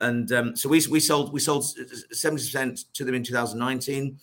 [0.02, 1.66] And um, so we, we sold we sold
[2.12, 4.18] seventy percent to them in 2019.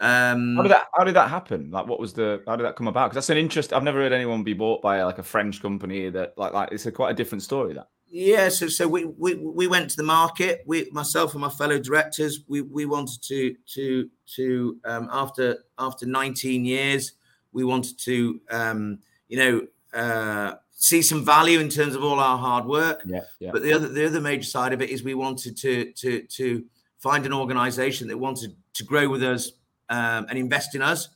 [0.00, 1.70] Um, how did that How did that happen?
[1.70, 3.10] Like, what was the How did that come about?
[3.10, 3.72] Because that's an interest.
[3.72, 6.08] I've never heard anyone be bought by like a French company.
[6.08, 7.74] That like like it's a quite a different story.
[7.74, 8.48] That yeah.
[8.48, 10.62] So so we we, we went to the market.
[10.66, 12.40] We myself and my fellow directors.
[12.48, 17.12] We we wanted to to to um, after after 19 years.
[17.52, 18.98] We wanted to um,
[19.28, 23.02] you know uh, see some value in terms of all our hard work.
[23.06, 23.50] Yeah, yeah.
[23.52, 26.64] But the other the other major side of it is we wanted to to to
[26.98, 29.52] find an organisation that wanted to grow with us
[29.88, 31.08] um, and invest in us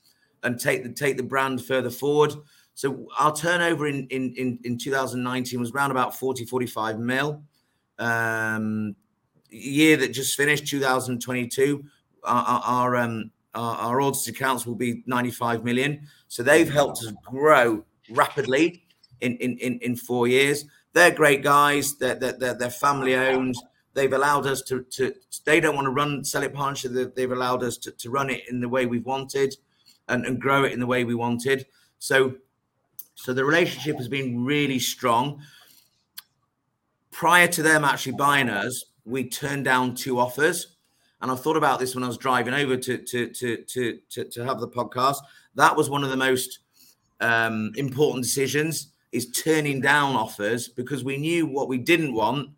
[0.42, 2.34] and take the take the brand further forward.
[2.74, 7.42] So our turnover in in in, in 2019 was around about 40 45 mil.
[7.98, 8.96] Um,
[9.54, 11.84] year that just finished 2022
[12.24, 17.12] our, our um our, our audited accounts will be 95 million so they've helped us
[17.24, 18.84] grow rapidly
[19.20, 20.64] in in in, in four years.
[20.94, 21.96] They're great guys.
[21.96, 23.56] They're, they're, they're, family owned.
[23.94, 25.12] they've allowed us to, to
[25.44, 27.14] they don't want to run Sellick partnership.
[27.14, 29.56] They've allowed us to, to run it in the way we've wanted
[30.08, 31.66] and, and grow it in the way we wanted.
[31.98, 32.36] So,
[33.14, 35.42] so the relationship has been really strong.
[37.10, 40.76] Prior to them actually buying us, we turned down two offers.
[41.20, 44.44] And I thought about this when I was driving over to to to to, to
[44.44, 45.16] have the podcast.
[45.54, 46.60] That was one of the most
[47.24, 52.50] um, important decisions is turning down offers because we knew what we didn't want,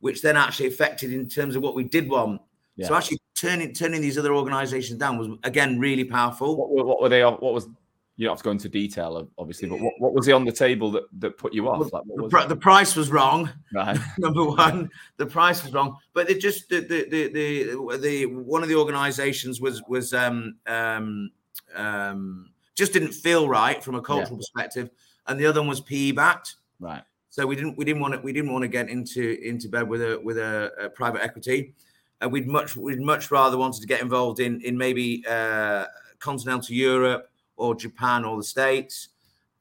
[0.00, 2.40] which then actually affected in terms of what we did want.
[2.76, 2.88] Yeah.
[2.88, 6.56] So actually turning turning these other organisations down was again really powerful.
[6.56, 7.24] What, what, were they?
[7.24, 7.68] What was
[8.16, 10.52] you don't have to go into detail, obviously, but what, what was it on the
[10.52, 11.92] table that, that put you off?
[11.92, 13.50] Like, the, the, price was wrong.
[13.74, 13.98] Right.
[14.18, 14.88] Number one,
[15.18, 15.98] the price was wrong.
[16.14, 20.56] But it just the the the, the, the one of the organisations was was um
[20.66, 21.30] um
[21.74, 24.38] um just didn't feel right from a cultural yeah.
[24.38, 24.90] perspective,
[25.26, 26.56] and the other one was PE backed.
[26.78, 27.02] Right.
[27.30, 29.88] So we didn't we didn't want to we didn't want to get into into bed
[29.88, 31.74] with a with a, a private equity,
[32.20, 35.86] and we'd much we'd much rather wanted to get involved in in maybe uh,
[36.18, 39.08] continental Europe or Japan or the States.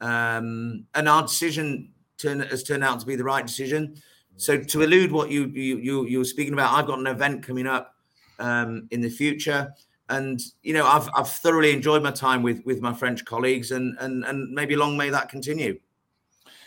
[0.01, 3.95] Um, and our decision turn, has turned out to be the right decision.
[4.37, 7.43] So to elude what you you you, you were speaking about, I've got an event
[7.43, 7.95] coming up
[8.39, 9.73] um, in the future
[10.09, 13.97] and you know I've I've thoroughly enjoyed my time with with my French colleagues, and
[13.99, 15.79] and and maybe long may that continue.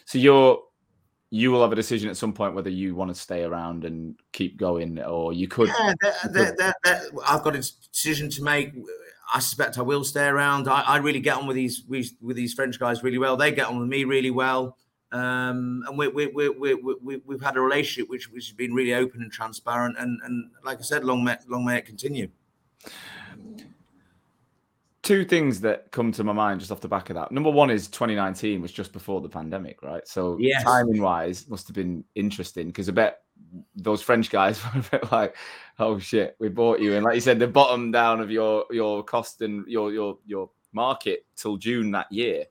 [0.04, 0.62] So you're
[1.30, 4.16] you will have a decision at some point whether you want to stay around and
[4.32, 5.68] keep going, or you could.
[5.68, 5.92] Yeah,
[6.30, 7.58] they're, they're, they're, I've got a
[7.92, 8.72] decision to make.
[9.32, 10.68] I suspect I will stay around.
[10.68, 13.36] I, I really get on with these with these French guys really well.
[13.36, 14.76] They get on with me really well.
[15.10, 18.74] Um, and we, we, we, we, we, we've had a relationship which, which has been
[18.74, 19.96] really open and transparent.
[19.98, 22.28] And, and like I said, long may, long may it continue
[25.08, 27.32] two things that come to my mind just off the back of that.
[27.32, 30.06] Number one is 2019 was just before the pandemic, right?
[30.06, 30.62] So yes.
[30.62, 33.22] timing wise, must have been interesting because I bet
[33.74, 35.34] those French guys were a bit like,
[35.78, 39.02] "Oh shit, we bought you," and like you said, the bottom down of your your
[39.02, 42.44] cost and your your your market till June that year.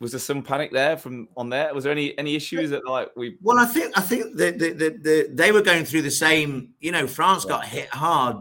[0.00, 1.74] Was there some panic there from on there?
[1.74, 3.38] Was there any any issues that like we?
[3.42, 6.74] Well, I think I think the the, the, the they were going through the same.
[6.78, 7.50] You know, France yeah.
[7.50, 8.36] got hit hard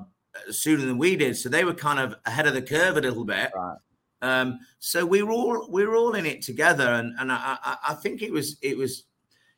[0.50, 3.26] sooner than we did, so they were kind of ahead of the curve a little
[3.26, 3.52] bit.
[3.56, 3.78] Right.
[4.22, 7.78] Um, so we were all we were all in it together, and and I, I,
[7.90, 9.04] I think it was it was,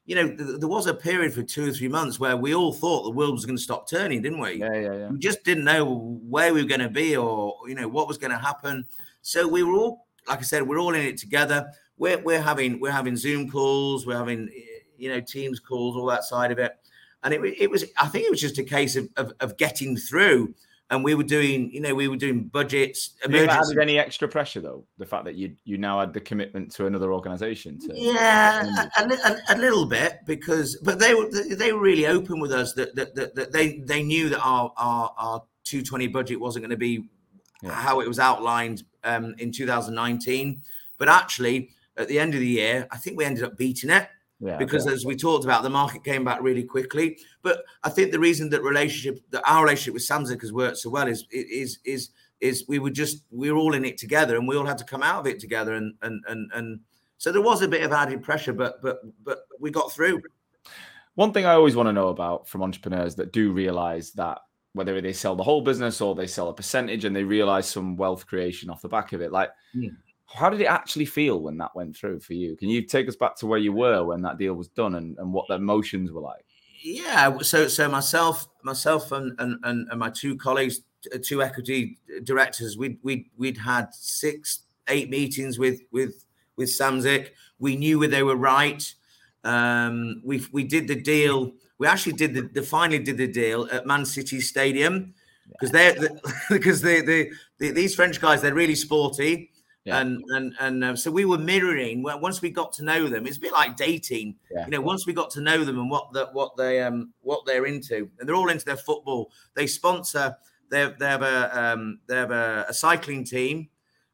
[0.06, 2.74] you know, th- there was a period for two or three months where we all
[2.74, 4.54] thought the world was going to stop turning, didn't we?
[4.54, 5.10] Yeah, yeah, yeah.
[5.10, 8.18] We just didn't know where we were going to be or you know what was
[8.18, 8.86] going to happen.
[9.24, 11.68] So we were all, like I said, we're all in it together.
[11.98, 14.50] We're we're having we're having Zoom calls, we're having
[14.98, 16.74] you know Teams calls, all that side of it,
[17.24, 19.98] and it it was I think it was just a case of, of, of getting
[19.98, 20.54] through
[20.92, 23.12] and we were doing, you know, we were doing budgets.
[23.24, 23.50] Emergency.
[23.50, 24.86] added any extra pressure though?
[24.98, 27.80] The fact that you you now had the commitment to another organisation.
[27.80, 32.42] To yeah, a, a, a, little bit because, but they were they were really open
[32.42, 36.40] with us that that, that, that they they knew that our our, our 220 budget
[36.40, 37.06] wasn't going to be
[37.64, 37.72] yeah.
[37.72, 40.62] how it was outlined um, in 2019,
[40.98, 44.10] but actually at the end of the year, I think we ended up beating it.
[44.44, 44.94] Yeah, because yeah.
[44.94, 47.20] as we talked about, the market came back really quickly.
[47.44, 50.90] But I think the reason that relationship, that our relationship with Samsic has worked so
[50.90, 54.48] well is is is is we were just we were all in it together, and
[54.48, 56.80] we all had to come out of it together, and and and and
[57.20, 60.22] so there was a bit of added pressure, but but but we got through.
[61.14, 64.40] One thing I always want to know about from entrepreneurs that do realize that
[64.74, 67.98] whether they sell the whole business or they sell a percentage and they realize some
[67.98, 69.52] wealth creation off the back of it, like.
[69.76, 69.96] Mm
[70.34, 72.56] how did it actually feel when that went through for you?
[72.56, 75.18] Can you take us back to where you were when that deal was done and,
[75.18, 76.46] and what the emotions were like?
[76.84, 80.82] Yeah, so so myself, myself, and and, and my two colleagues,
[81.22, 86.26] two equity directors, we'd we we'd had six, eight meetings with with
[86.56, 87.30] with Samsic.
[87.60, 88.84] We knew where they were right.
[89.44, 91.52] Um, we we did the deal.
[91.78, 95.14] We actually did the, the finally did the deal at Man City Stadium
[95.52, 95.96] because they're
[96.50, 99.51] because they, they, they, these French guys they're really sporty
[99.86, 100.00] yeah.
[100.00, 102.04] And and and uh, so we were mirroring.
[102.04, 104.36] Well, once we got to know them, it's a bit like dating.
[104.52, 104.66] Yeah.
[104.66, 107.46] You know, once we got to know them and what that what they um what
[107.46, 109.32] they're into, and they're all into their football.
[109.56, 110.36] They sponsor.
[110.70, 113.70] They have, they have a um, they have a, a cycling team.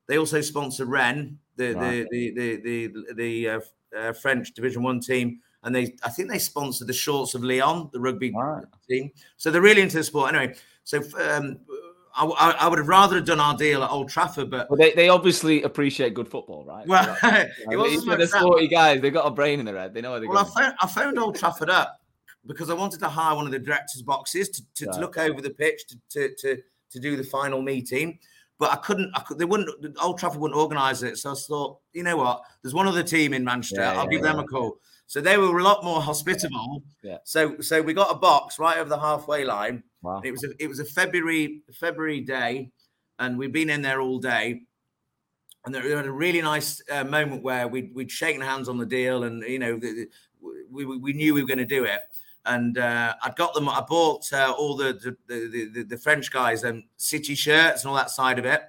[0.07, 2.07] They also sponsor Rennes, the right.
[2.09, 3.59] the the the the, the uh,
[3.95, 7.89] uh, French Division One team, and they I think they sponsor the Shorts of Lyon,
[7.91, 8.63] the rugby right.
[8.89, 9.11] team.
[9.35, 10.33] So they're really into the sport.
[10.33, 11.59] Anyway, so um,
[12.17, 14.91] I, I, would have rather have done our deal at Old Trafford, but well, they,
[14.93, 16.87] they obviously appreciate good football, right?
[16.87, 19.01] Well, it wasn't the sporty guys.
[19.01, 19.93] They got a brain in their head.
[19.93, 20.19] They know.
[20.27, 22.01] Well, I found, I found Old Trafford up
[22.45, 24.95] because I wanted to hire one of the directors' boxes to, to, right.
[24.95, 26.61] to look over the pitch to, to, to
[26.91, 28.19] to do the final meeting.
[28.59, 29.11] But I couldn't.
[29.15, 29.37] I could.
[29.37, 29.69] They wouldn't.
[30.01, 31.17] Old Trafford wouldn't organise it.
[31.17, 32.41] So I thought, you know what?
[32.63, 33.81] There's one other team in Manchester.
[33.81, 34.79] Yeah, I'll yeah, give them a call.
[35.07, 36.83] So they were a lot more hospitable.
[37.01, 37.17] Yeah.
[37.23, 39.83] So so we got a box right over the halfway line.
[40.01, 40.21] Wow.
[40.23, 42.71] It was a, it was a February February day,
[43.19, 44.61] and we'd been in there all day.
[45.65, 48.77] And there we had a really nice uh, moment where we'd, we'd shaken hands on
[48.77, 50.09] the deal, and you know, the, the-
[50.71, 52.01] we, we we knew we were going to do it.
[52.45, 53.67] And uh, I'd got them.
[53.67, 55.17] I bought uh, all the the,
[55.49, 58.61] the the the French guys and city shirts and all that side of it.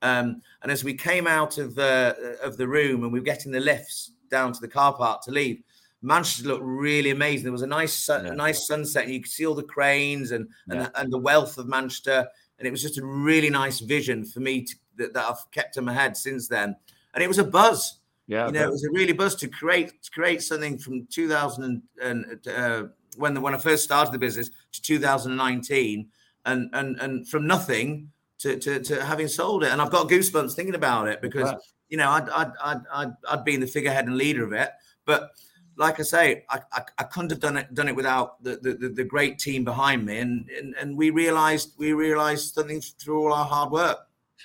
[0.00, 3.52] Um, and as we came out of uh, of the room and we were getting
[3.52, 5.62] the lifts down to the car park to leave,
[6.02, 7.44] Manchester looked really amazing.
[7.44, 8.32] There was a nice sun, Yeah.
[8.32, 10.88] a nice sunset, and you could see all the cranes and and, Yeah.
[10.94, 12.28] and the wealth of Manchester.
[12.58, 15.76] And it was just a really nice vision for me to, that, that I've kept
[15.76, 16.74] in my head since then.
[17.14, 18.00] And it was a buzz.
[18.26, 18.46] Yeah.
[18.46, 22.48] you know, it was a really buzz to create to create something from 2000 and,
[22.48, 22.84] uh,
[23.16, 26.08] when the, when I first started the business to 2019,
[26.46, 29.72] and and and from nothing to, to, to having sold it.
[29.72, 31.52] And I've got goosebumps thinking about it because
[31.88, 34.70] you know I'd I'd, I'd I'd I'd been the figurehead and leader of it,
[35.04, 35.30] but
[35.78, 38.88] like I say, I, I, I couldn't have done it done it without the, the,
[38.88, 43.32] the, great team behind me, and, and and we realized we realized something through all
[43.32, 43.98] our hard work.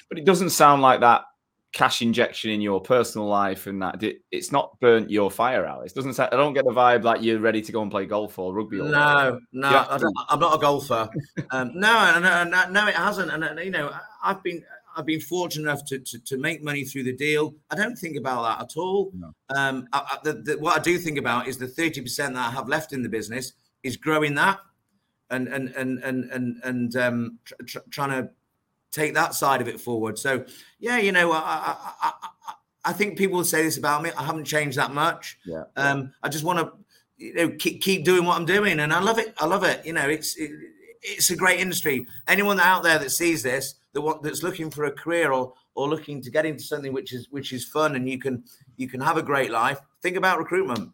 [0.10, 1.24] But it doesn't sound like that
[1.74, 5.86] cash injection in your personal life and that it, it's not burnt your fire out.
[5.86, 6.14] It doesn't.
[6.14, 8.54] Sound, I don't get the vibe like you're ready to go and play golf or
[8.54, 8.80] rugby.
[8.80, 11.10] Or No, no, I don't, I'm not a golfer.
[11.52, 13.32] um, no, no, no, no, it hasn't.
[13.32, 13.92] And uh, you know,
[14.24, 14.64] I've been
[14.96, 17.56] I've been fortunate enough to, to to make money through the deal.
[17.70, 19.12] I don't think about that at all.
[19.14, 19.34] No.
[19.50, 22.48] Um, I, I, the, the, what I do think about is the thirty percent that
[22.48, 24.60] I have left in the business is growing that,
[25.30, 28.30] and and and and and and um, tr- tr- trying to
[28.92, 30.18] take that side of it forward.
[30.18, 30.46] So
[30.80, 32.12] yeah, you know, I I,
[32.48, 32.54] I,
[32.86, 34.12] I, think people will say this about me.
[34.18, 35.38] I haven't changed that much.
[35.46, 35.64] Yeah.
[35.76, 36.72] Um, I just want to,
[37.18, 39.34] you know, keep, keep doing what I'm doing, and I love it.
[39.40, 39.86] I love it.
[39.86, 40.52] You know, it's it,
[41.02, 42.06] it's a great industry.
[42.28, 45.88] Anyone out there that sees this, that want, that's looking for a career or or
[45.88, 48.44] looking to get into something which is which is fun and you can
[48.78, 50.92] you can have a great life, think about recruitment.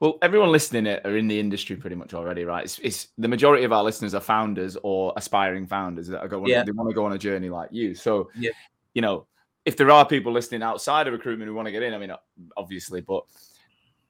[0.00, 2.64] Well, everyone listening it are in the industry pretty much already, right?
[2.64, 6.46] It's, it's the majority of our listeners are founders or aspiring founders that are going.
[6.46, 6.64] Yeah.
[6.64, 7.94] They want to go on a journey like you.
[7.94, 8.50] So, Yeah.
[8.94, 9.26] you know,
[9.64, 12.12] if there are people listening outside of recruitment who want to get in, I mean,
[12.56, 13.24] obviously, but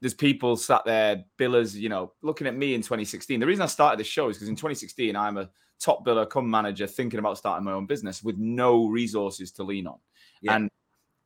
[0.00, 3.38] there's people sat there, billers, you know, looking at me in 2016.
[3.38, 6.48] The reason I started this show is because in 2016, I'm a top biller, come
[6.48, 9.98] manager, thinking about starting my own business with no resources to lean on.
[10.42, 10.56] Yeah.
[10.56, 10.70] And,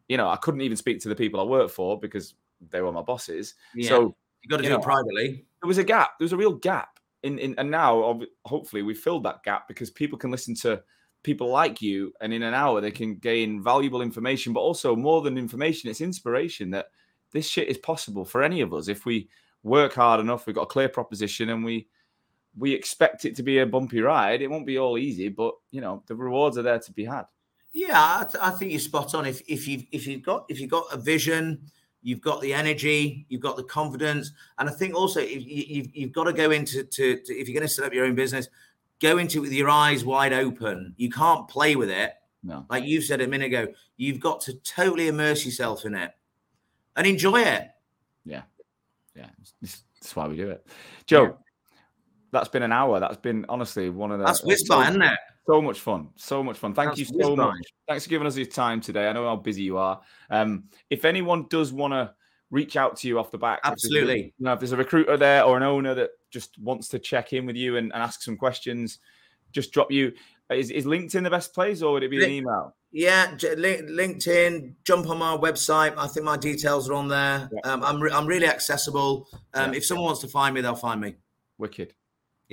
[0.09, 2.35] you know, I couldn't even speak to the people I work for because
[2.71, 3.55] they were my bosses.
[3.75, 3.89] Yeah.
[3.89, 5.45] So you got to you do know, it privately.
[5.61, 6.19] there was a gap.
[6.19, 7.01] There was a real gap.
[7.23, 10.83] In, in and now, hopefully, we filled that gap because people can listen to
[11.23, 14.53] people like you, and in an hour they can gain valuable information.
[14.53, 16.89] But also, more than information, it's inspiration that
[17.33, 19.29] this shit is possible for any of us if we
[19.63, 20.47] work hard enough.
[20.47, 21.89] We've got a clear proposition, and we
[22.57, 24.43] we expect it to be a bumpy ride.
[24.43, 27.25] It won't be all easy, but you know the rewards are there to be had.
[27.73, 29.27] Yeah, I, th- I think you're spot on.
[29.27, 31.61] If if you if you've got if you've got a vision,
[32.03, 35.97] you've got the energy, you've got the confidence, and I think also if you, you've
[35.97, 38.15] you've got to go into to, to if you're going to set up your own
[38.15, 38.49] business,
[39.01, 40.95] go into it with your eyes wide open.
[40.97, 42.13] You can't play with it,
[42.45, 43.67] No, like you said a minute ago.
[43.97, 46.13] You've got to totally immerse yourself in it
[46.97, 47.71] and enjoy it.
[48.25, 48.43] yeah,
[49.17, 50.67] that's that's why we do it.
[51.07, 51.31] Jo, Yeah.
[52.35, 53.01] That's been an hour.
[53.01, 55.19] That's been honestly one of the That's whiz by, isn't it?
[55.47, 56.09] So much fun.
[56.17, 56.75] So much fun.
[56.75, 57.57] Thank That's you so much.
[57.89, 59.09] Thanks for giving us your time today.
[59.09, 60.01] I know how busy you are.
[60.31, 62.15] Um, if anyone does want to
[62.51, 64.35] reach out to you off the back, if Absolutely.
[64.39, 67.33] you know, if there's a recruiter there or an owner that just wants to check
[67.33, 68.99] in with you and, and ask some questions,
[69.53, 70.13] just drop you.
[70.51, 72.75] Is, is LinkedIn the best place or would it be an email?
[72.93, 74.75] Yeah, LinkedIn.
[74.85, 75.95] Jump on my website.
[75.99, 77.51] I think my details are on there.
[77.53, 77.73] Yeah.
[77.73, 79.27] Um, I'm re- I'm really accessible.
[79.53, 79.79] Um, Yeah.
[79.79, 81.17] If someone wants to find me, they'll find me.
[81.59, 81.95] Wicked.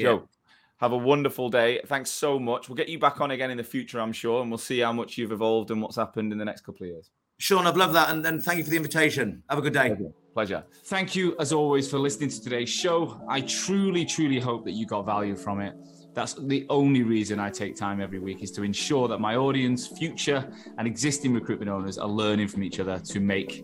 [0.01, 0.09] Yeah.
[0.09, 0.29] Jo,
[0.77, 1.79] have a wonderful day.
[1.85, 2.67] Thanks so much.
[2.67, 4.93] We'll get you back on again in the future, I'm sure, and we'll see how
[4.93, 7.11] much you've evolved and what's happened in the next couple of years.
[7.37, 9.41] Sean, I've loved that, and, and thank you for the invitation.
[9.49, 9.95] Have a good day.
[10.33, 10.63] Pleasure.
[10.85, 13.19] Thank you, as always, for listening to today's show.
[13.27, 15.75] I truly, truly hope that you got value from it.
[16.13, 19.87] That's the only reason I take time every week is to ensure that my audience,
[19.87, 23.63] future and existing recruitment owners, are learning from each other to make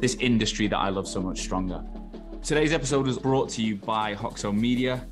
[0.00, 1.82] this industry that I love so much stronger.
[2.42, 5.06] Today's episode was brought to you by Hoxo Media.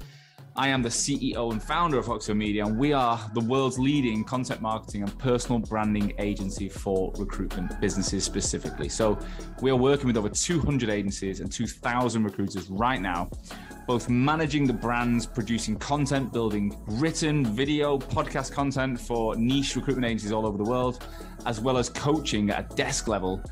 [0.57, 4.23] I am the CEO and founder of Hoxo Media, and we are the world's leading
[4.23, 8.89] content marketing and personal branding agency for recruitment businesses specifically.
[8.89, 9.19] So,
[9.63, 13.29] we are working with over 200 agencies and 2,000 recruiters right now,
[13.89, 20.31] both managing the brands, producing content, building written, video, podcast content for niche recruitment agencies
[20.31, 21.05] all over the world,
[21.47, 23.43] as well as coaching at a desk level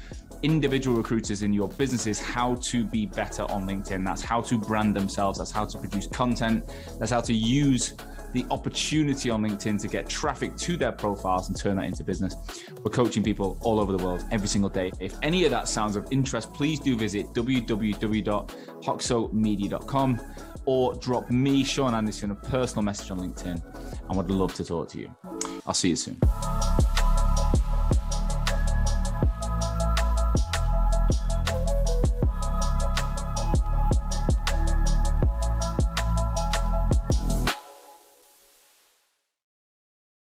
[0.43, 4.05] individual recruiters in your businesses how to be better on LinkedIn.
[4.05, 5.39] That's how to brand themselves.
[5.39, 6.71] That's how to produce content.
[6.99, 7.95] That's how to use
[8.33, 12.35] the opportunity on LinkedIn to get traffic to their profiles and turn that into business.
[12.83, 14.91] We're coaching people all over the world every single day.
[15.01, 20.21] If any of that sounds of interest, please do visit www.hoxomedia.com
[20.65, 23.63] or drop me, Sean Anderson, a personal message on LinkedIn.
[24.09, 25.15] And would love to talk to you.
[25.67, 26.19] I'll see you soon.